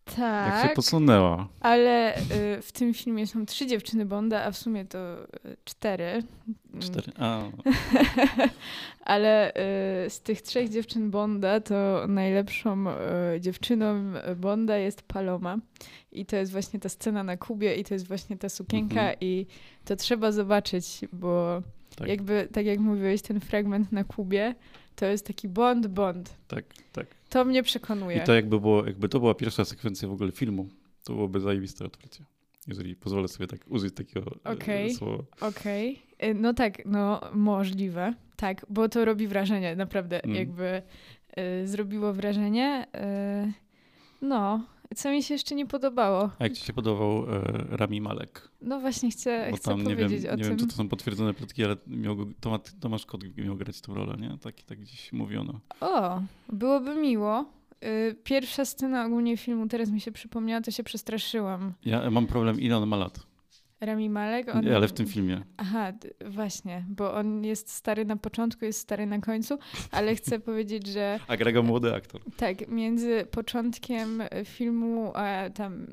Tak. 0.04 0.54
Jak 0.54 0.68
się 0.68 0.75
posunęła. 0.75 1.49
Ale 1.61 2.18
y, 2.18 2.62
w 2.62 2.73
tym 2.73 2.94
filmie 2.94 3.26
są 3.26 3.47
trzy 3.47 3.66
dziewczyny 3.66 4.06
Bonda, 4.06 4.44
a 4.44 4.50
w 4.50 4.56
sumie 4.56 4.85
to 4.85 5.23
y, 5.23 5.56
cztery. 5.64 6.23
Cztery, 6.80 7.12
a. 7.18 7.42
ale 9.14 9.50
y, 10.06 10.11
z 10.11 10.21
tych 10.21 10.42
trzech 10.42 10.68
dziewczyn 10.68 11.11
Bonda 11.11 11.61
to 11.61 12.04
najlepszą 12.09 12.85
y, 12.90 13.40
dziewczyną 13.40 14.12
Bonda 14.37 14.76
jest 14.76 15.02
Paloma. 15.02 15.59
I 16.12 16.26
to 16.26 16.37
jest 16.37 16.52
właśnie 16.52 16.80
ta 16.80 16.88
scena 16.88 17.25
na 17.25 17.37
Kubie 17.37 17.75
i 17.75 17.85
to 17.85 17.94
jest 17.94 18.09
właśnie 18.09 18.37
ta 18.37 18.49
sukienka 18.49 19.00
mhm. 19.00 19.16
i 19.21 19.47
to 19.85 19.97
trzeba 19.97 20.32
zobaczyć, 20.32 21.00
bo 21.12 21.62
tak. 21.97 22.09
jakby, 22.09 22.49
tak 22.52 22.66
jak 22.66 22.78
mówiłeś, 22.78 23.23
ten 23.23 23.40
fragment 23.40 23.92
na 23.92 24.04
Kubie 24.04 24.54
to 24.97 25.06
jest 25.06 25.26
taki 25.26 25.49
Bond, 25.49 25.87
Bond. 25.87 26.35
Tak, 26.49 26.64
tak. 26.92 27.06
To 27.33 27.45
mnie 27.45 27.62
przekonuje. 27.62 28.17
I 28.17 28.21
to 28.21 28.35
jakby, 28.35 28.61
było, 28.61 28.87
jakby 28.87 29.09
to 29.09 29.21
była 29.21 29.35
pierwsza 29.35 29.65
sekwencja 29.65 30.09
w 30.09 30.12
ogóle 30.12 30.33
filmu, 30.33 30.69
to 31.05 31.12
byłoby 31.12 31.41
zajebiste 31.41 31.85
otwarcie. 31.85 32.25
Jeżeli 32.69 32.97
pozwolę 32.97 33.29
sobie 33.29 33.47
tak 33.47 33.61
użyć 33.69 33.95
takiego 33.95 34.27
e, 34.47 34.51
okay. 34.51 34.95
słowa. 34.95 35.23
Okej. 35.41 36.03
Okay. 36.19 36.35
No 36.35 36.55
tak, 36.55 36.87
no 36.87 37.21
możliwe. 37.33 38.15
Tak, 38.37 38.67
bo 38.69 38.89
to 38.89 39.05
robi 39.05 39.27
wrażenie, 39.27 39.77
naprawdę. 39.77 40.25
Mm. 40.25 40.37
Jakby 40.37 40.83
y, 41.62 41.69
zrobiło 41.69 42.12
wrażenie. 42.12 42.87
Y, 43.49 43.53
no, 44.23 44.67
co 44.95 45.11
mi 45.11 45.23
się 45.23 45.35
jeszcze 45.35 45.55
nie 45.55 45.67
podobało. 45.67 46.31
A 46.39 46.45
jak 46.45 46.53
ci 46.53 46.65
się 46.65 46.73
podobał 46.73 47.25
e, 47.35 47.43
Rami 47.77 48.01
Malek? 48.01 48.49
No 48.61 48.81
właśnie 48.81 49.11
chcę, 49.11 49.49
Bo 49.51 49.57
chcę 49.57 49.71
tam, 49.71 49.85
powiedzieć 49.85 50.11
nie 50.11 50.19
wiem, 50.19 50.33
o 50.33 50.37
nie 50.37 50.43
tym. 50.43 50.51
wiem, 50.51 50.59
czy 50.59 50.67
to 50.67 50.73
są 50.77 50.89
potwierdzone 50.89 51.35
plotki, 51.35 51.65
ale 51.65 51.77
miał 51.87 52.17
go, 52.17 52.27
Tomasz, 52.41 52.61
Tomasz 52.81 53.07
Kot 53.07 53.21
miał 53.37 53.57
grać 53.57 53.81
tę 53.81 53.95
rolę, 53.95 54.17
nie? 54.21 54.39
Tak, 54.39 54.63
tak 54.63 54.81
gdzieś 54.81 55.13
mówiono. 55.13 55.61
O, 55.81 56.21
byłoby 56.53 56.95
miło. 56.95 57.45
y, 57.85 58.17
pierwsza 58.25 58.65
scena 58.65 59.07
ogólnie 59.07 59.37
filmu, 59.37 59.69
teraz 59.69 59.91
mi 59.91 60.01
się 60.01 60.13
przypomniała, 60.13 60.61
to 60.61 60.71
się 60.71 60.83
przestraszyłam. 60.85 61.73
Ja 61.85 62.11
mam 62.11 62.27
problem, 62.27 62.61
ile 62.61 62.77
on 62.77 62.89
ma 62.89 62.97
lat? 62.97 63.21
Rami 63.83 64.11
Malek? 64.11 64.55
On... 64.55 64.65
Nie, 64.65 64.77
ale 64.77 64.89
w 64.89 64.93
tym 64.93 65.07
filmie. 65.07 65.43
Aha, 65.57 65.93
właśnie, 66.25 66.85
bo 66.89 67.15
on 67.15 67.45
jest 67.45 67.71
stary 67.71 68.05
na 68.05 68.17
początku, 68.17 68.65
jest 68.65 68.81
stary 68.81 69.07
na 69.07 69.19
końcu, 69.19 69.59
ale 69.91 70.15
chcę 70.15 70.39
powiedzieć, 70.49 70.87
że... 70.87 71.21
A 71.29 71.37
Grego 71.37 71.62
młody 71.62 71.95
aktor. 71.95 72.21
Tak, 72.37 72.69
między 72.69 73.27
początkiem 73.31 74.23
filmu 74.45 75.12
a 75.15 75.51
tam 75.51 75.87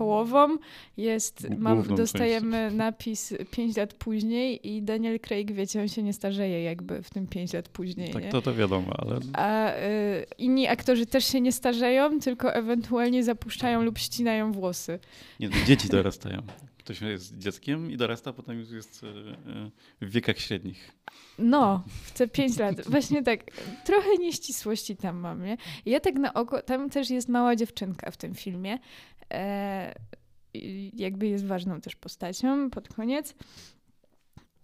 połową 0.00 0.56
jest, 0.96 1.50
mam, 1.58 1.82
dostajemy 1.82 2.66
część. 2.66 2.76
napis 2.76 3.34
5 3.50 3.76
lat 3.76 3.94
później 3.94 4.68
i 4.68 4.82
Daniel 4.82 5.20
Craig, 5.20 5.52
wiecie, 5.52 5.80
on 5.80 5.88
się 5.88 6.02
nie 6.02 6.12
starzeje 6.12 6.62
jakby 6.62 7.02
w 7.02 7.10
tym 7.10 7.26
5 7.26 7.52
lat 7.52 7.68
później. 7.68 8.10
Tak, 8.10 8.22
nie? 8.22 8.30
to 8.30 8.42
to 8.42 8.54
wiadomo, 8.54 8.92
ale... 8.98 9.20
A 9.32 9.74
y, 9.74 10.26
inni 10.38 10.68
aktorzy 10.68 11.06
też 11.06 11.24
się 11.24 11.40
nie 11.40 11.52
starzeją, 11.52 12.20
tylko 12.20 12.54
ewentualnie 12.54 13.24
zapuszczają 13.24 13.82
lub 13.82 13.98
ścinają 13.98 14.52
włosy. 14.52 14.98
Nie, 15.40 15.48
no, 15.48 15.56
dzieci 15.66 15.88
dorastają. 15.88 16.42
Ktoś 16.78 17.00
jest 17.00 17.38
dzieckiem 17.38 17.90
i 17.90 17.96
dorasta, 17.96 18.32
potem 18.32 18.58
już 18.58 18.70
jest 18.70 19.04
e, 19.04 19.06
e, 19.06 19.70
w 20.00 20.10
wiekach 20.10 20.38
średnich. 20.38 20.90
No, 21.38 21.82
w 21.86 22.12
te 22.12 22.28
pięć 22.28 22.58
lat. 22.58 22.80
Właśnie 22.86 23.22
tak, 23.22 23.40
trochę 23.84 24.08
nieścisłości 24.18 24.96
tam 24.96 25.16
mam, 25.16 25.44
nie? 25.44 25.56
Ja 25.86 26.00
tak 26.00 26.14
na 26.14 26.34
oko, 26.34 26.62
tam 26.62 26.90
też 26.90 27.10
jest 27.10 27.28
mała 27.28 27.56
dziewczynka 27.56 28.10
w 28.10 28.16
tym 28.16 28.34
filmie. 28.34 28.78
E, 29.32 29.94
jakby 30.92 31.28
jest 31.28 31.46
ważną 31.46 31.80
też 31.80 31.96
postacią 31.96 32.70
pod 32.70 32.88
koniec. 32.88 33.34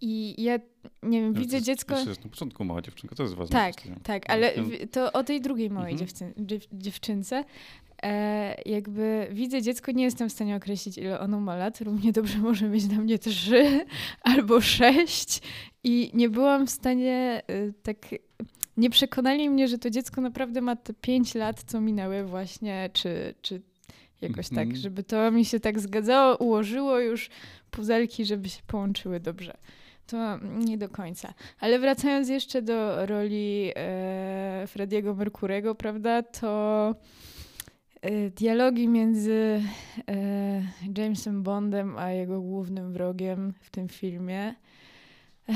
I 0.01 0.43
ja 0.43 0.59
nie 1.03 1.21
wiem, 1.21 1.33
no, 1.33 1.39
widzę 1.39 1.61
dziecko. 1.61 1.95
To 1.95 2.09
jest 2.09 2.23
na 2.23 2.29
początku 2.29 2.65
mała 2.65 2.81
dziewczynka, 2.81 3.15
to 3.15 3.23
jest 3.23 3.35
ważne. 3.35 3.53
Tak, 3.53 3.75
tak, 4.03 4.29
ale 4.29 4.53
to 4.91 5.11
o 5.13 5.23
tej 5.23 5.41
drugiej 5.41 5.69
małej 5.69 5.91
mhm. 5.91 6.07
dziewczyn 6.07 6.33
dziewczynce. 6.73 7.43
E, 8.03 8.55
jakby 8.65 9.27
widzę 9.31 9.61
dziecko, 9.61 9.91
nie 9.91 10.03
jestem 10.03 10.29
w 10.29 10.31
stanie 10.31 10.55
określić, 10.55 10.97
ile 10.97 11.19
ono 11.19 11.39
ma 11.39 11.55
lat. 11.55 11.81
Równie 11.81 12.11
dobrze 12.11 12.37
może 12.37 12.69
mieć 12.69 12.87
na 12.87 12.97
mnie 12.97 13.19
trzy 13.19 13.85
albo 14.21 14.61
sześć. 14.61 15.41
I 15.83 16.11
nie 16.13 16.29
byłam 16.29 16.67
w 16.67 16.71
stanie 16.71 17.41
y, 17.51 17.73
tak. 17.83 17.97
Nie 18.77 18.89
przekonali 18.89 19.49
mnie, 19.49 19.67
że 19.67 19.77
to 19.77 19.89
dziecko 19.89 20.21
naprawdę 20.21 20.61
ma 20.61 20.75
te 20.75 20.93
pięć 20.93 21.35
lat, 21.35 21.63
co 21.63 21.81
minęły 21.81 22.23
właśnie, 22.23 22.89
czy, 22.93 23.33
czy 23.41 23.61
jakoś 24.21 24.49
tak, 24.49 24.59
mhm. 24.59 24.75
żeby 24.75 25.03
to 25.03 25.31
mi 25.31 25.45
się 25.45 25.59
tak 25.59 25.79
zgadzało, 25.79 26.37
ułożyło 26.37 26.99
już 26.99 27.29
puzelki, 27.71 28.25
żeby 28.25 28.49
się 28.49 28.61
połączyły 28.67 29.19
dobrze. 29.19 29.57
To 30.07 30.37
nie 30.37 30.77
do 30.77 30.89
końca. 30.89 31.33
Ale 31.59 31.79
wracając 31.79 32.29
jeszcze 32.29 32.61
do 32.61 33.05
roli 33.05 33.71
e, 33.75 34.63
Frediego 34.67 35.15
Merkurego, 35.15 35.75
prawda, 35.75 36.23
to 36.23 36.95
e, 38.01 38.29
dialogi 38.29 38.87
między 38.87 39.61
e, 40.07 40.61
Jamesem 40.97 41.43
Bondem 41.43 41.97
a 41.97 42.11
jego 42.11 42.41
głównym 42.41 42.93
wrogiem 42.93 43.53
w 43.61 43.69
tym 43.69 43.87
filmie. 43.89 44.55
E, 45.49 45.53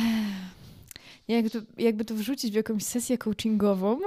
jakby 1.28 1.50
to, 1.50 1.60
jakby 1.78 2.06
to 2.06 2.16
wrzucić 2.16 2.51
w 2.51 2.56
jakąś 2.56 2.84
sesję 2.84 3.18
coachingową, 3.18 4.00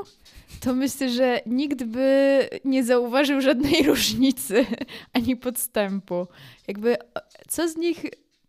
to 0.60 0.74
myślę, 0.74 1.10
że 1.10 1.40
nikt 1.46 1.84
by 1.84 2.48
nie 2.64 2.84
zauważył 2.84 3.40
żadnej 3.40 3.82
różnicy 3.88 4.66
ani 5.12 5.36
podstępu. 5.36 6.26
Jakby 6.68 6.96
co 7.48 7.68
z 7.68 7.76
nich 7.76 8.04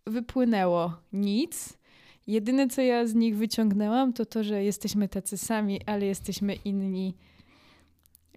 wypłynęło? 0.05 0.97
Nic. 1.13 1.73
Jedyne, 2.27 2.67
co 2.67 2.81
ja 2.81 3.07
z 3.07 3.13
nich 3.13 3.37
wyciągnęłam, 3.37 4.13
to 4.13 4.25
to, 4.25 4.43
że 4.43 4.63
jesteśmy 4.63 5.07
tacy 5.07 5.37
sami, 5.37 5.81
ale 5.85 6.05
jesteśmy 6.05 6.55
inni. 6.55 7.15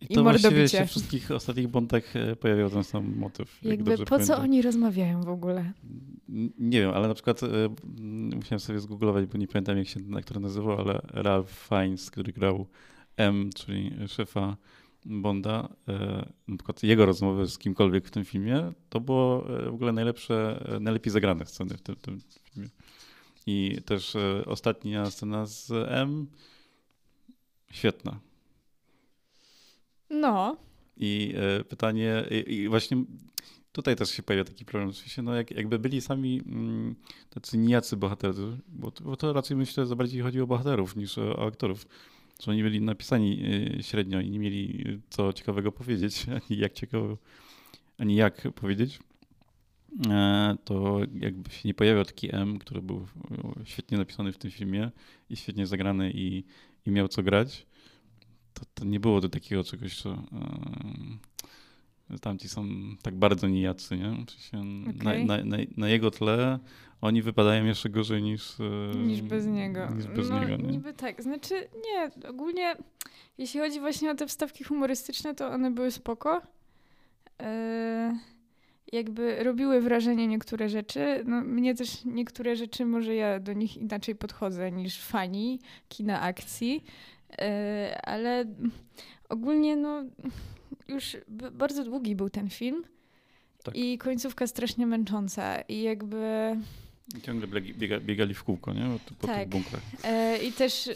I 0.00 0.14
to 0.14 0.20
I 0.20 0.22
właściwie 0.22 0.68
się 0.68 0.86
w 0.86 0.88
wszystkich 0.88 1.30
ostatnich 1.30 1.68
bątach 1.68 2.16
e, 2.16 2.36
pojawiał 2.36 2.70
ten 2.70 2.84
sam 2.84 3.16
motyw. 3.16 3.58
Jakby 3.62 3.98
po 3.98 4.04
pamiętam. 4.04 4.36
co 4.36 4.42
oni 4.42 4.62
rozmawiają 4.62 5.22
w 5.22 5.28
ogóle? 5.28 5.72
Nie 6.58 6.80
wiem, 6.80 6.90
ale 6.90 7.08
na 7.08 7.14
przykład 7.14 7.42
y, 7.42 7.46
musiałem 8.36 8.60
sobie 8.60 8.80
zgooglować, 8.80 9.26
bo 9.26 9.38
nie 9.38 9.48
pamiętam 9.48 9.78
jak 9.78 9.88
się 9.88 10.00
ten 10.00 10.16
aktor 10.16 10.40
nazywał, 10.40 10.80
ale 10.80 11.00
Ralph 11.04 11.50
Fiennes, 11.68 12.10
który 12.10 12.32
grał 12.32 12.66
M, 13.16 13.50
czyli 13.54 13.92
szefa 14.08 14.56
Bonda, 15.04 15.68
y, 15.88 15.92
na 16.48 16.56
przykład 16.56 16.82
jego 16.82 17.06
rozmowy 17.06 17.46
z 17.46 17.58
kimkolwiek 17.58 18.06
w 18.06 18.10
tym 18.10 18.24
filmie, 18.24 18.72
to 18.88 19.00
było 19.00 19.44
w 19.70 19.74
ogóle 19.74 19.92
najlepsze, 19.92 20.64
najlepiej 20.80 21.12
zagrane 21.12 21.46
sceny 21.46 21.76
w 21.76 21.82
tym, 21.82 21.96
tym 21.96 22.20
filmie. 22.52 22.68
I 23.46 23.78
też 23.84 24.16
ostatnia 24.46 25.10
scena 25.10 25.46
z 25.46 25.70
M, 25.88 26.26
świetna. 27.70 28.20
No. 30.10 30.56
I 30.96 31.34
pytanie, 31.68 32.24
i 32.46 32.68
właśnie 32.68 33.04
tutaj 33.78 33.96
też 33.96 34.10
się 34.10 34.22
pojawia 34.22 34.44
taki 34.44 34.64
problem. 34.64 34.92
W 34.92 34.96
sensie, 34.96 35.22
no 35.22 35.34
jak, 35.34 35.50
jakby 35.50 35.78
byli 35.78 36.00
sami 36.00 36.42
mm, 36.46 36.94
tacy 37.30 37.58
nijacy 37.58 37.96
bohaterzy, 37.96 38.58
bo 38.68 38.92
bo 39.00 39.16
to 39.16 39.32
raczej 39.32 39.56
myślę, 39.56 39.86
że 39.86 39.96
bardziej 39.96 40.22
chodzi 40.22 40.40
o 40.40 40.46
bohaterów 40.46 40.96
niż 40.96 41.18
o, 41.18 41.36
o 41.36 41.46
aktorów. 41.46 41.86
Że 42.42 42.50
oni 42.50 42.62
byli 42.62 42.80
napisani 42.80 43.44
y, 43.78 43.82
średnio 43.82 44.20
i 44.20 44.30
nie 44.30 44.38
mieli 44.38 44.84
co 45.10 45.32
ciekawego 45.32 45.72
powiedzieć, 45.72 46.26
ani 46.50 46.60
jak 46.60 46.72
ciekawo, 46.72 47.18
ani 47.98 48.16
jak 48.16 48.52
powiedzieć. 48.54 48.98
E, 50.10 50.56
to 50.64 51.00
jakby 51.14 51.50
się 51.50 51.68
nie 51.68 51.74
pojawiał 51.74 52.04
taki 52.04 52.34
M, 52.36 52.58
który 52.58 52.82
był 52.82 53.06
świetnie 53.64 53.98
napisany 53.98 54.32
w 54.32 54.38
tym 54.38 54.50
filmie 54.50 54.90
i 55.30 55.36
świetnie 55.36 55.66
zagrany 55.66 56.12
i, 56.14 56.44
i 56.86 56.90
miał 56.90 57.08
co 57.08 57.22
grać, 57.22 57.66
to, 58.54 58.62
to 58.74 58.84
nie 58.84 59.00
było 59.00 59.20
do 59.20 59.28
takiego 59.28 59.64
czegoś, 59.64 60.02
co 60.02 60.22
tamci 62.20 62.48
są 62.48 62.66
tak 63.02 63.14
bardzo 63.14 63.48
nijacy, 63.48 63.96
nie? 63.96 64.08
Okay. 64.08 65.24
na, 65.24 65.36
na, 65.44 65.56
na, 65.76 65.88
jego 65.88 66.10
tle 66.10 66.58
oni 67.00 67.22
wypadają 67.22 67.64
jeszcze 67.64 67.90
gorzej 67.90 68.22
niż, 68.22 68.60
e, 68.60 68.98
niż 68.98 69.22
bez 69.22 69.46
niego. 69.46 69.88
Niż 69.96 70.06
bez 70.06 70.30
no, 70.30 70.40
niego 70.40 70.56
nie? 70.56 70.72
niby 70.72 70.94
tak. 70.94 71.22
Znaczy, 71.22 71.54
nie, 71.54 72.28
ogólnie 72.28 72.76
jeśli 73.38 73.60
chodzi 73.60 73.80
właśnie 73.80 74.10
o 74.10 74.14
te 74.14 74.26
wstawki 74.26 74.64
humorystyczne, 74.64 75.34
to 75.34 75.48
one 75.48 75.70
były 75.70 75.90
spoko. 75.90 76.42
Yy, 77.40 78.18
jakby 78.92 79.44
robiły 79.44 79.80
wrażenie 79.80 80.26
niektóre 80.26 80.68
rzeczy. 80.68 81.22
No, 81.26 81.40
mnie 81.40 81.74
też 81.74 82.04
niektóre 82.04 82.56
rzeczy, 82.56 82.84
może 82.84 83.14
ja 83.14 83.40
do 83.40 83.52
nich 83.52 83.76
inaczej 83.76 84.14
podchodzę 84.14 84.72
niż 84.72 85.00
fani 85.00 85.60
kina 85.88 86.20
akcji, 86.20 86.84
yy, 87.30 88.00
ale 88.02 88.44
ogólnie 89.28 89.76
no 89.76 90.04
już 90.88 91.16
bardzo 91.52 91.84
długi 91.84 92.16
był 92.16 92.30
ten 92.30 92.50
film 92.50 92.84
tak. 93.64 93.76
i 93.76 93.98
końcówka 93.98 94.46
strasznie 94.46 94.86
męcząca 94.86 95.60
i 95.60 95.82
jakby... 95.82 96.56
Ciągle 97.22 97.60
biega, 97.60 98.00
biegali 98.00 98.34
w 98.34 98.44
kółko, 98.44 98.72
nie? 98.72 98.98
Po, 99.20 99.26
tak. 99.26 99.38
tych 99.38 99.48
bunkrach. 99.48 99.82
E, 100.04 100.38
I 100.38 100.52
też, 100.52 100.88
e, 100.88 100.94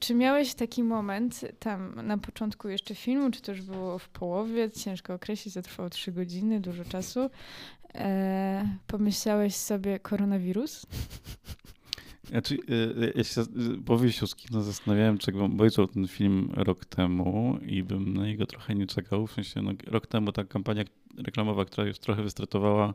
czy 0.00 0.14
miałeś 0.14 0.54
taki 0.54 0.82
moment 0.82 1.40
tam 1.58 2.06
na 2.06 2.18
początku 2.18 2.68
jeszcze 2.68 2.94
filmu, 2.94 3.30
czy 3.30 3.42
to 3.42 3.52
już 3.52 3.62
było 3.62 3.98
w 3.98 4.08
połowie, 4.08 4.70
ciężko 4.70 5.14
określić, 5.14 5.54
to 5.54 5.62
trwało 5.62 5.90
trzy 5.90 6.12
godziny, 6.12 6.60
dużo 6.60 6.84
czasu, 6.84 7.30
e, 7.94 8.76
pomyślałeś 8.86 9.56
sobie 9.56 9.98
koronawirus? 9.98 10.86
Znaczy, 12.30 12.54
y, 12.54 12.74
y, 12.74 13.12
ja 13.14 13.24
się 13.24 13.42
po 13.86 13.96
wyjściu 13.96 14.26
z 14.26 14.34
kina 14.34 14.62
zastanawiałem, 14.62 15.18
czego 15.18 15.44
obejrzał 15.44 15.88
ten 15.88 16.08
film 16.08 16.50
rok 16.54 16.84
temu 16.84 17.58
i 17.66 17.82
bym 17.82 18.14
na 18.14 18.26
niego 18.26 18.46
trochę 18.46 18.74
nie 18.74 18.86
czekał. 18.86 19.26
W 19.26 19.32
sensie, 19.32 19.62
no, 19.62 19.72
rok 19.86 20.06
temu 20.06 20.32
ta 20.32 20.44
kampania 20.44 20.84
reklamowa, 21.16 21.64
która 21.64 21.86
już 21.86 21.98
trochę 21.98 22.22
wystartowała, 22.22 22.94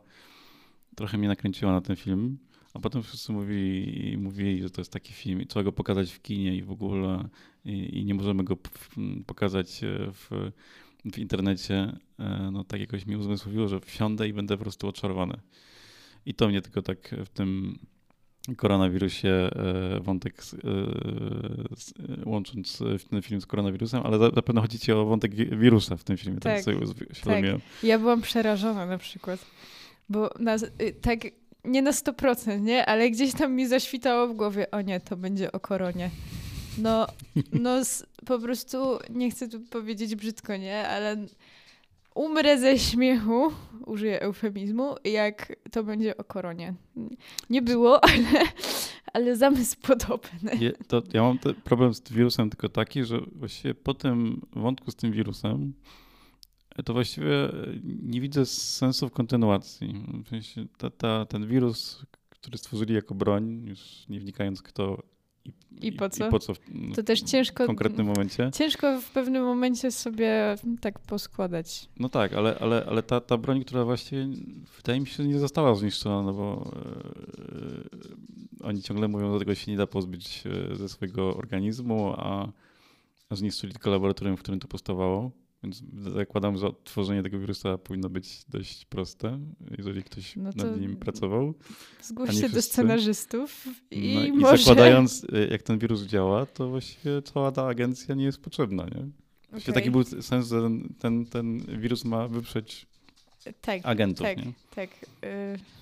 trochę 0.95 1.17
mnie 1.17 1.27
nakręciła 1.27 1.71
na 1.71 1.81
ten 1.81 1.95
film. 1.95 2.37
A 2.73 2.79
potem 2.79 3.03
wszyscy 3.03 3.31
mówili, 3.31 4.17
mówili, 4.17 4.61
że 4.61 4.69
to 4.69 4.81
jest 4.81 4.91
taki 4.91 5.13
film 5.13 5.41
i 5.41 5.47
trzeba 5.47 5.63
go 5.63 5.71
pokazać 5.71 6.11
w 6.11 6.21
kinie 6.21 6.55
i 6.55 6.63
w 6.63 6.71
ogóle 6.71 7.29
i, 7.65 7.99
i 7.99 8.05
nie 8.05 8.13
możemy 8.13 8.43
go 8.43 8.57
pokazać 9.25 9.83
e, 9.83 10.11
w, 10.11 10.51
w 11.13 11.17
internecie. 11.17 11.97
E, 12.19 12.49
no 12.51 12.63
tak 12.63 12.79
jakoś 12.79 13.05
mi 13.05 13.15
uzmysłowiło, 13.15 13.67
że 13.67 13.79
wsiądę 13.79 14.27
i 14.27 14.33
będę 14.33 14.57
po 14.57 14.63
prostu 14.63 14.87
oczarowany. 14.87 15.37
I 16.25 16.33
to 16.33 16.47
mnie 16.47 16.61
tylko 16.61 16.81
tak 16.81 17.15
w 17.25 17.29
tym 17.29 17.79
koronawirusie 18.55 19.29
e, 19.29 19.99
wątek 19.99 20.43
z, 20.43 20.49
z, 21.77 21.93
łącząc 22.25 22.83
ten 23.09 23.21
film 23.21 23.41
z 23.41 23.45
koronawirusem, 23.45 24.01
ale 24.05 24.17
zapewne 24.19 24.61
chodzi 24.61 24.79
ci 24.79 24.91
o 24.91 25.05
wątek 25.05 25.35
wirusa 25.35 25.97
w 25.97 26.03
tym 26.03 26.17
filmie. 26.17 26.39
Tak, 26.39 26.63
tak, 26.63 26.75
tak. 27.23 27.43
Ja 27.83 27.99
byłam 27.99 28.21
przerażona 28.21 28.85
na 28.85 28.97
przykład, 28.97 29.45
bo 30.09 30.29
na, 30.39 30.55
y, 30.55 30.93
tak 31.01 31.19
nie 31.63 31.81
na 31.81 31.91
100%, 31.91 32.61
nie? 32.61 32.85
Ale 32.85 33.11
gdzieś 33.11 33.33
tam 33.33 33.53
mi 33.53 33.67
zaświtało 33.67 34.27
w 34.27 34.35
głowie, 34.35 34.71
o 34.71 34.81
nie, 34.81 34.99
to 34.99 35.17
będzie 35.17 35.51
o 35.51 35.59
koronie. 35.59 36.09
No, 36.77 37.07
no 37.53 37.81
po 38.25 38.39
prostu, 38.39 38.99
nie 39.09 39.31
chcę 39.31 39.47
tu 39.47 39.59
powiedzieć 39.59 40.15
brzydko, 40.15 40.57
nie? 40.57 40.87
Ale 40.87 41.17
umrę 42.15 42.59
ze 42.59 42.79
śmiechu, 42.79 43.51
użyję 43.85 44.21
eufemizmu, 44.21 44.95
jak 45.03 45.55
to 45.71 45.83
będzie 45.83 46.17
o 46.17 46.23
koronie. 46.23 46.73
Nie 47.49 47.61
było, 47.61 48.03
ale, 48.09 48.41
ale 49.13 49.35
zamysł 49.35 49.77
podobny. 49.81 50.55
Je, 50.59 50.71
to 50.71 51.03
ja 51.13 51.23
mam 51.23 51.39
problem 51.63 51.93
z 51.93 52.11
wirusem 52.11 52.49
tylko 52.49 52.69
taki, 52.69 53.03
że 53.03 53.19
właściwie 53.35 53.73
po 53.73 53.93
tym 53.93 54.41
wątku 54.53 54.91
z 54.91 54.95
tym 54.95 55.11
wirusem 55.11 55.73
to 56.85 56.93
właściwie 56.93 57.49
nie 57.83 58.21
widzę 58.21 58.45
sensu 58.45 59.09
w 59.09 59.11
kontynuacji. 59.11 60.05
W 60.25 60.29
sensie 60.29 60.65
ta, 60.77 60.89
ta, 60.89 61.25
ten 61.25 61.47
wirus, 61.47 62.05
który 62.29 62.57
stworzyli 62.57 62.93
jako 62.93 63.15
broń, 63.15 63.65
już 63.67 63.79
nie 64.09 64.19
wnikając 64.19 64.61
kto 64.61 65.03
i, 65.81 65.87
I 65.87 65.91
po 65.91 66.09
co? 66.09 66.27
I 66.27 66.31
po 66.31 66.39
co 66.39 66.53
w, 66.53 66.59
to 66.95 67.03
też 67.03 67.21
ciężko, 67.21 67.63
w 67.63 67.67
konkretnym 67.67 68.07
momencie. 68.07 68.51
Ciężko 68.53 69.01
w 69.01 69.11
pewnym 69.11 69.43
momencie 69.43 69.91
sobie 69.91 70.55
tak 70.81 70.99
poskładać. 70.99 71.89
No 71.99 72.09
tak, 72.09 72.33
ale, 72.33 72.57
ale, 72.59 72.85
ale 72.89 73.03
ta, 73.03 73.21
ta 73.21 73.37
broń, 73.37 73.63
która 73.63 73.83
właściwie 73.83 74.27
wydaje 74.77 74.99
mi 74.99 75.07
się, 75.07 75.23
nie 75.23 75.39
została 75.39 75.75
zniszczona, 75.75 76.21
no 76.21 76.33
bo 76.33 76.71
yy, 78.61 78.65
oni 78.65 78.81
ciągle 78.81 79.07
mówią, 79.07 79.33
że 79.33 79.39
tego 79.39 79.55
się 79.55 79.71
nie 79.71 79.77
da 79.77 79.87
pozbyć 79.87 80.43
e, 80.71 80.75
ze 80.75 80.89
swojego 80.89 81.37
organizmu, 81.37 82.13
a, 82.17 82.51
a 83.29 83.35
zniszczyli 83.35 83.73
tylko 83.73 83.89
laboratorium, 83.89 84.37
w 84.37 84.39
którym 84.39 84.59
to 84.59 84.67
powstawało. 84.67 85.31
Więc 85.65 85.83
zakładam, 86.13 86.57
że 86.57 86.67
odtworzenie 86.67 87.23
tego 87.23 87.39
wirusa 87.39 87.77
powinno 87.77 88.09
być 88.09 88.45
dość 88.49 88.85
proste, 88.85 89.39
jeżeli 89.77 90.03
ktoś 90.03 90.35
no 90.35 90.49
nad 90.55 90.79
nim 90.81 90.97
pracował. 90.97 91.53
Zgłoś 92.01 92.41
się 92.41 92.49
do 92.49 92.61
scenarzystów 92.61 93.67
i, 93.91 94.15
no, 94.15 94.25
i 94.25 94.31
może... 94.31 94.57
zakładając, 94.57 95.23
y, 95.23 95.47
jak 95.51 95.63
ten 95.63 95.79
wirus 95.79 96.01
działa, 96.01 96.45
to 96.45 96.69
właściwie 96.69 97.21
cała 97.21 97.51
ta 97.51 97.67
agencja 97.67 98.15
nie 98.15 98.25
jest 98.25 98.41
potrzebna, 98.41 98.83
nie? 98.83 99.07
Okay. 99.61 99.73
Taki 99.73 99.91
był 99.91 100.03
sens, 100.03 100.49
że 100.49 100.69
ten, 100.99 101.25
ten 101.25 101.59
wirus 101.59 102.05
ma 102.05 102.27
wyprzeć 102.27 102.87
tak, 103.61 103.81
agentów, 103.83 104.25
tak, 104.25 104.37
nie? 104.37 104.53
Tak, 104.75 104.89
tak. 104.89 105.09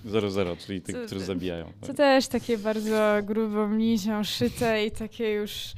00, 0.04 0.56
czyli 0.56 0.82
tych, 0.82 0.96
co, 0.96 1.06
którzy 1.06 1.24
zabijają. 1.24 1.72
To 1.80 1.86
tak. 1.86 1.96
też 1.96 2.28
takie 2.28 2.58
bardzo 2.58 3.16
grubą 3.22 3.74
nicią 3.74 4.24
szyte 4.24 4.86
i 4.86 4.90
takie 4.90 5.32
już 5.32 5.72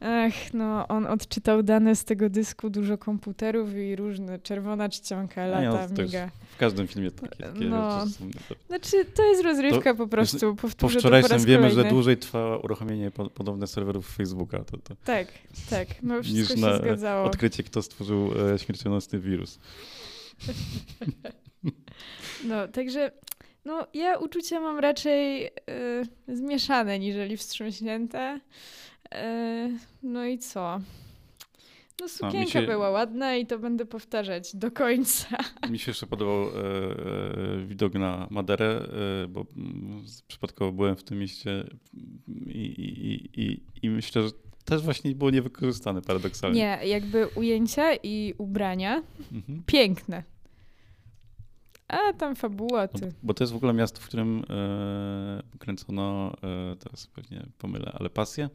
Ech, 0.00 0.54
no 0.54 0.88
on 0.88 1.06
odczytał 1.06 1.62
dane 1.62 1.96
z 1.96 2.04
tego 2.04 2.30
dysku, 2.30 2.70
dużo 2.70 2.98
komputerów 2.98 3.74
i 3.74 3.96
różne, 3.96 4.38
czerwona 4.38 4.88
czcionka, 4.88 5.46
lata, 5.46 5.88
no, 5.96 6.02
miga. 6.02 6.30
W 6.54 6.56
każdym 6.56 6.86
filmie 6.86 7.10
takie, 7.10 7.44
takie 7.44 7.64
no. 7.64 8.06
są. 8.06 8.30
Znaczy, 8.68 9.04
to 9.14 9.22
jest 9.22 9.42
rozrywka 9.42 9.90
to, 9.92 9.96
po 9.96 10.06
prostu, 10.06 10.56
powtórzę 10.56 10.94
po 10.94 11.00
wczoraj 11.00 11.22
to 11.22 11.28
po 11.28 11.38
wiemy, 11.38 11.68
kolejny. 11.68 11.82
że 11.82 11.88
dłużej 11.90 12.16
trwa 12.16 12.56
uruchomienie 12.56 13.10
podobne 13.10 13.66
serwerów 13.66 14.16
Facebooka. 14.16 14.58
To, 14.64 14.76
to 14.76 14.94
tak, 15.04 15.28
tak, 15.70 15.88
no 16.02 16.22
wszystko 16.22 16.54
niż 16.54 16.62
się 16.62 16.66
na 16.66 16.78
zgadzało. 16.78 17.26
odkrycie, 17.26 17.62
kto 17.62 17.82
stworzył 17.82 18.30
e, 18.54 18.58
śmiercionosny 18.58 19.18
wirus. 19.18 19.58
no, 22.48 22.68
także 22.68 23.10
no, 23.70 23.86
ja 23.94 24.18
uczucia 24.18 24.60
mam 24.60 24.78
raczej 24.78 25.46
y, 25.46 25.50
zmieszane 26.28 26.98
niżeli 26.98 27.36
wstrząśnięte. 27.36 28.40
E, 29.14 29.70
no 30.02 30.24
i 30.24 30.38
co? 30.38 30.80
No 32.00 32.08
sukienka 32.08 32.60
się... 32.60 32.62
była 32.62 32.90
ładna 32.90 33.36
i 33.36 33.46
to 33.46 33.58
będę 33.58 33.86
powtarzać 33.86 34.56
do 34.56 34.70
końca. 34.70 35.26
Mi 35.70 35.78
się 35.78 35.90
jeszcze 35.90 36.06
podobał 36.06 36.42
e, 36.42 36.48
e, 36.48 37.66
widok 37.66 37.94
na 37.94 38.26
Maderę, 38.30 38.88
e, 39.24 39.28
bo 39.28 39.46
mm, 39.56 40.04
przypadkowo 40.28 40.72
byłem 40.72 40.96
w 40.96 41.04
tym 41.04 41.18
mieście 41.18 41.64
i, 42.46 42.60
i, 42.60 43.40
i, 43.42 43.62
i 43.82 43.90
myślę, 43.90 44.22
że 44.22 44.30
też 44.64 44.82
właśnie 44.82 45.14
było 45.14 45.30
niewykorzystane 45.30 46.02
paradoksalnie. 46.02 46.60
Nie, 46.60 46.88
jakby 46.88 47.26
ujęcia 47.26 47.94
i 47.94 48.34
ubrania 48.38 49.02
mhm. 49.32 49.62
piękne. 49.66 50.22
A 51.90 52.12
tam 52.12 52.36
fabuła, 52.36 52.88
ty. 52.88 53.06
No, 53.06 53.12
bo 53.22 53.34
to 53.34 53.44
jest 53.44 53.52
w 53.52 53.56
ogóle 53.56 53.72
miasto, 53.72 54.00
w 54.00 54.06
którym 54.06 54.44
e, 54.50 55.42
kręcono, 55.58 56.32
e, 56.42 56.76
teraz 56.76 57.06
pewnie 57.06 57.46
pomylę, 57.58 57.92
ale 57.98 58.10
pasję. 58.10 58.48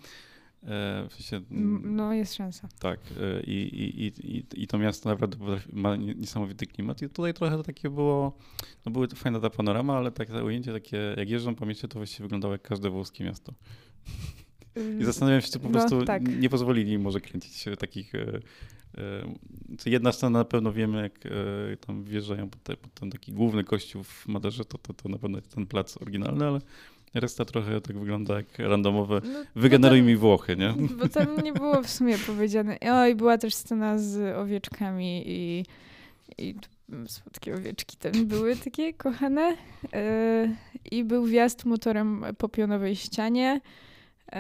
E, 0.64 1.08
w 1.10 1.14
sensie, 1.14 1.46
no, 1.84 2.14
jest 2.14 2.36
szansa. 2.36 2.68
Tak. 2.80 3.00
E, 3.22 3.44
I, 3.44 3.54
i, 3.54 4.08
i, 4.38 4.64
i 4.64 4.68
to 4.68 4.78
miasto 4.78 5.10
naprawdę 5.10 5.38
ma 5.74 5.96
niesamowity 5.96 6.68
klimat. 6.68 7.02
I 7.02 7.10
tutaj 7.10 7.34
trochę 7.34 7.64
takie 7.64 7.90
było, 7.90 8.38
no 8.86 8.92
były 8.92 9.08
to 9.08 9.16
fajna 9.16 9.40
ta 9.40 9.50
panorama, 9.50 9.98
ale 9.98 10.12
takie 10.12 10.44
ujęcie 10.44 10.74
takie, 10.74 11.16
jak 11.18 11.30
jeżdżą 11.30 11.56
po 11.56 11.66
mieście, 11.66 11.88
to 11.88 12.00
właściwie 12.00 12.24
wyglądało 12.24 12.54
jak 12.54 12.62
każde 12.62 12.90
włoskie 12.90 13.24
miasto. 13.24 13.54
I 14.76 14.80
mm, 14.80 15.06
zastanawiam 15.06 15.42
się, 15.42 15.48
czy 15.52 15.60
po 15.60 15.70
no, 15.70 15.72
prostu 15.72 16.06
tak. 16.06 16.40
nie 16.40 16.50
pozwolili 16.50 16.92
im 16.92 17.02
może 17.02 17.22
kręcić 17.22 17.66
takich. 17.80 18.14
E, 18.98 19.90
jedna 19.90 20.12
scena 20.12 20.40
na 20.40 20.46
pewno 20.46 20.74
wiemy, 20.74 21.02
jak 21.02 21.20
tam 21.86 22.04
wjeżdżają 22.04 22.50
pod, 22.50 22.64
te, 22.64 22.78
pod 22.78 22.94
ten 22.94 23.12
taki 23.12 23.32
główny 23.32 23.64
kościół 23.64 24.04
w 24.04 24.28
Maderze, 24.28 24.66
to, 24.66 24.78
to, 24.78 24.94
to 24.94 25.10
na 25.10 25.18
pewno 25.18 25.38
jest 25.38 25.56
ten 25.56 25.66
plac 25.68 26.02
oryginalny, 26.02 26.46
ale 26.46 26.60
Resta 27.16 27.46
trochę 27.46 27.82
tak 27.82 28.00
wygląda 28.00 28.36
jak 28.36 28.60
randomowe. 28.60 29.22
No, 29.24 29.44
Wygeneruj 29.56 30.00
tam, 30.00 30.08
mi 30.08 30.16
Włochy, 30.16 30.56
nie? 30.56 30.74
Bo 31.00 31.10
tam 31.10 31.38
nie 31.44 31.54
było 31.54 31.84
w 31.84 31.90
sumie 31.90 32.18
powiedziane. 32.18 32.78
Oj, 32.92 33.16
była 33.16 33.38
też 33.38 33.56
scena 33.56 34.00
z 34.00 34.38
owieczkami 34.38 35.24
i, 35.26 35.66
i 36.38 36.56
słodkie 37.08 37.56
owieczki 37.56 37.98
tam 37.98 38.26
były 38.26 38.56
takie 38.56 38.94
kochane. 38.94 39.58
Yy, 39.84 40.56
I 40.92 41.04
był 41.04 41.26
wjazd 41.26 41.66
motorem 41.66 42.26
po 42.38 42.50
pionowej 42.50 42.96
ścianie. 42.96 43.62
Yy, 44.34 44.40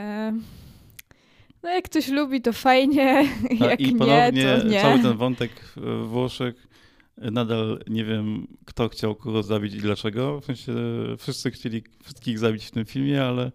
no 1.65 1.71
jak 1.71 1.85
ktoś 1.85 2.07
lubi, 2.07 2.41
to 2.41 2.53
fajnie, 2.53 3.29
A, 3.59 3.65
jak 3.69 3.81
i 3.81 3.95
nie, 3.95 4.31
to 4.59 4.67
nie. 4.67 4.81
cały 4.81 4.99
ten 4.99 5.17
wątek 5.17 5.51
w 5.75 6.07
Włoszech 6.07 6.67
Nadal 7.17 7.83
nie 7.87 8.05
wiem, 8.05 8.47
kto 8.65 8.89
chciał 8.89 9.15
kogo 9.15 9.43
zabić 9.43 9.73
i 9.73 9.77
dlaczego. 9.77 10.41
W 10.41 10.45
sensie 10.45 10.73
wszyscy 11.17 11.51
chcieli 11.51 11.83
wszystkich 12.03 12.39
zabić 12.39 12.65
w 12.65 12.71
tym 12.71 12.85
filmie, 12.85 13.23
ale 13.23 13.51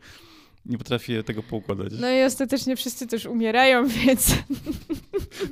nie 0.66 0.79
potrafię 0.79 1.23
tego 1.23 1.42
poukładać. 1.42 1.92
No 2.01 2.11
i 2.11 2.23
ostatecznie 2.23 2.77
wszyscy 2.77 3.07
też 3.07 3.27
umierają, 3.27 3.88
więc... 4.05 4.37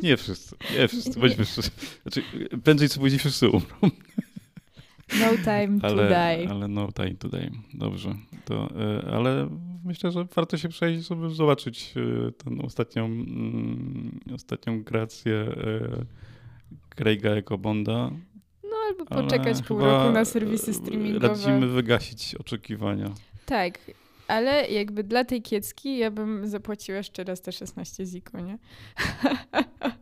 Nie 0.02 0.16
wszyscy, 0.16 0.56
nie 0.78 0.88
wszyscy, 0.88 1.20
bądźmy 1.20 1.44
szczerzy. 1.44 1.70
Znaczy, 2.02 2.22
prędzej 2.64 2.88
czy 2.88 2.98
później 2.98 3.18
wszyscy 3.18 3.48
umrą. 3.48 3.76
No 5.20 5.26
time 5.44 5.78
ale, 5.82 6.02
to 6.02 6.08
die. 6.08 6.50
Ale 6.50 6.68
no 6.68 6.92
time 6.92 7.14
to 7.14 7.28
die, 7.28 7.50
dobrze. 7.74 8.14
To, 8.44 8.68
e, 8.80 9.10
ale 9.12 9.48
myślę, 9.84 10.10
że 10.10 10.24
warto 10.24 10.56
się 10.56 10.68
przejść, 10.68 11.08
żeby 11.08 11.30
zobaczyć 11.30 11.94
e, 11.96 12.32
tę 12.32 12.50
ostatnią, 12.62 13.04
mm, 13.04 14.20
ostatnią 14.34 14.84
kreację 14.84 15.34
e, 15.34 16.04
Craiga 16.88 17.34
jako 17.34 17.58
Bonda. 17.58 18.10
No 18.64 18.76
albo 18.88 19.04
poczekać 19.04 19.62
pół 19.62 19.78
roku 19.78 20.12
na 20.12 20.24
serwisy 20.24 20.74
streamingowe. 20.74 21.28
Radzimy 21.28 21.66
wygasić 21.66 22.34
oczekiwania. 22.34 23.10
Tak, 23.46 23.78
ale 24.28 24.68
jakby 24.68 25.04
dla 25.04 25.24
tej 25.24 25.42
kiecki 25.42 25.98
ja 25.98 26.10
bym 26.10 26.48
zapłaciła 26.48 26.98
jeszcze 26.98 27.24
raz 27.24 27.40
te 27.40 27.52
16 27.52 28.06
ziko, 28.06 28.40
nie? 28.40 28.58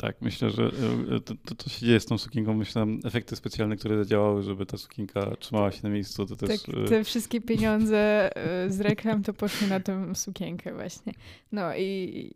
Tak, 0.00 0.16
myślę, 0.20 0.50
że 0.50 0.62
e, 0.64 1.20
to, 1.20 1.34
to, 1.44 1.54
to, 1.54 1.70
się 1.70 1.86
dzieje 1.86 2.00
z 2.00 2.06
tą 2.06 2.18
sukienką. 2.18 2.54
Myślę, 2.54 2.86
efekty 3.04 3.36
specjalne, 3.36 3.76
które 3.76 3.96
zadziałały, 3.96 4.42
żeby 4.42 4.66
ta 4.66 4.78
sukienka 4.78 5.36
trzymała 5.36 5.72
się 5.72 5.80
na 5.82 5.88
miejscu, 5.88 6.26
to 6.26 6.36
też... 6.36 6.62
Tak, 6.62 6.88
te 6.88 7.04
wszystkie 7.04 7.40
pieniądze 7.40 8.30
e, 8.36 8.70
z 8.70 8.80
reklam 8.80 9.22
to 9.22 9.34
poszły 9.34 9.68
na 9.68 9.80
tę 9.80 10.14
sukienkę 10.14 10.74
właśnie. 10.74 11.12
No 11.52 11.76
i 11.76 12.30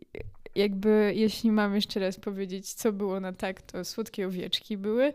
jakby, 0.55 1.13
jeśli 1.15 1.51
mam 1.51 1.75
jeszcze 1.75 1.99
raz 1.99 2.19
powiedzieć, 2.19 2.73
co 2.73 2.91
było 2.91 3.19
na 3.19 3.33
tak, 3.33 3.61
to 3.61 3.85
słodkie 3.85 4.27
owieczki 4.27 4.77
były, 4.77 5.13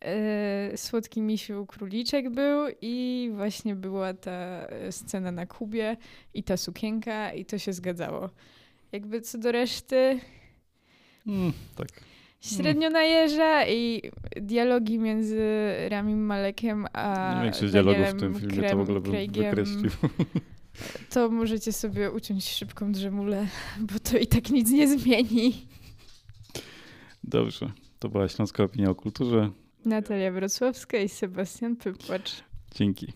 e, 0.00 0.76
słodki 0.76 1.22
misiu 1.22 1.66
króliczek 1.66 2.30
był 2.30 2.66
i 2.82 3.30
właśnie 3.34 3.74
była 3.74 4.14
ta 4.14 4.66
scena 4.90 5.32
na 5.32 5.46
Kubie 5.46 5.96
i 6.34 6.42
ta 6.42 6.56
sukienka 6.56 7.32
i 7.32 7.44
to 7.44 7.58
się 7.58 7.72
zgadzało. 7.72 8.30
Jakby 8.92 9.20
co 9.20 9.38
do 9.38 9.52
reszty... 9.52 10.20
Mm, 11.26 11.52
tak. 11.76 11.88
Średnio 12.40 12.90
najeża 12.90 13.66
i 13.66 14.02
dialogi 14.36 14.98
między 14.98 15.40
Ramim 15.88 16.26
Malekiem 16.26 16.86
a 16.92 17.40
Większość 17.42 17.72
dialogów 17.72 18.06
w 18.06 18.20
tym 18.20 18.34
filmie 18.34 18.56
Krem, 18.56 18.70
to 18.70 18.76
w 18.76 18.80
ogóle 18.80 19.00
bym 19.00 19.12
wykreślił. 19.32 19.90
To 21.10 21.30
możecie 21.30 21.72
sobie 21.72 22.10
uciąć 22.10 22.48
szybką 22.48 22.92
drzemulę, 22.92 23.46
bo 23.80 23.98
to 23.98 24.18
i 24.18 24.26
tak 24.26 24.50
nic 24.50 24.70
nie 24.70 24.98
zmieni. 24.98 25.66
Dobrze. 27.24 27.72
To 27.98 28.08
była 28.08 28.28
Śląska 28.28 28.62
Opinia 28.64 28.90
o 28.90 28.94
Kulturze. 28.94 29.50
Natalia 29.84 30.32
Wrocławska 30.32 30.98
i 30.98 31.08
Sebastian 31.08 31.76
Pypłacz. 31.76 32.44
Dzięki. 32.74 33.12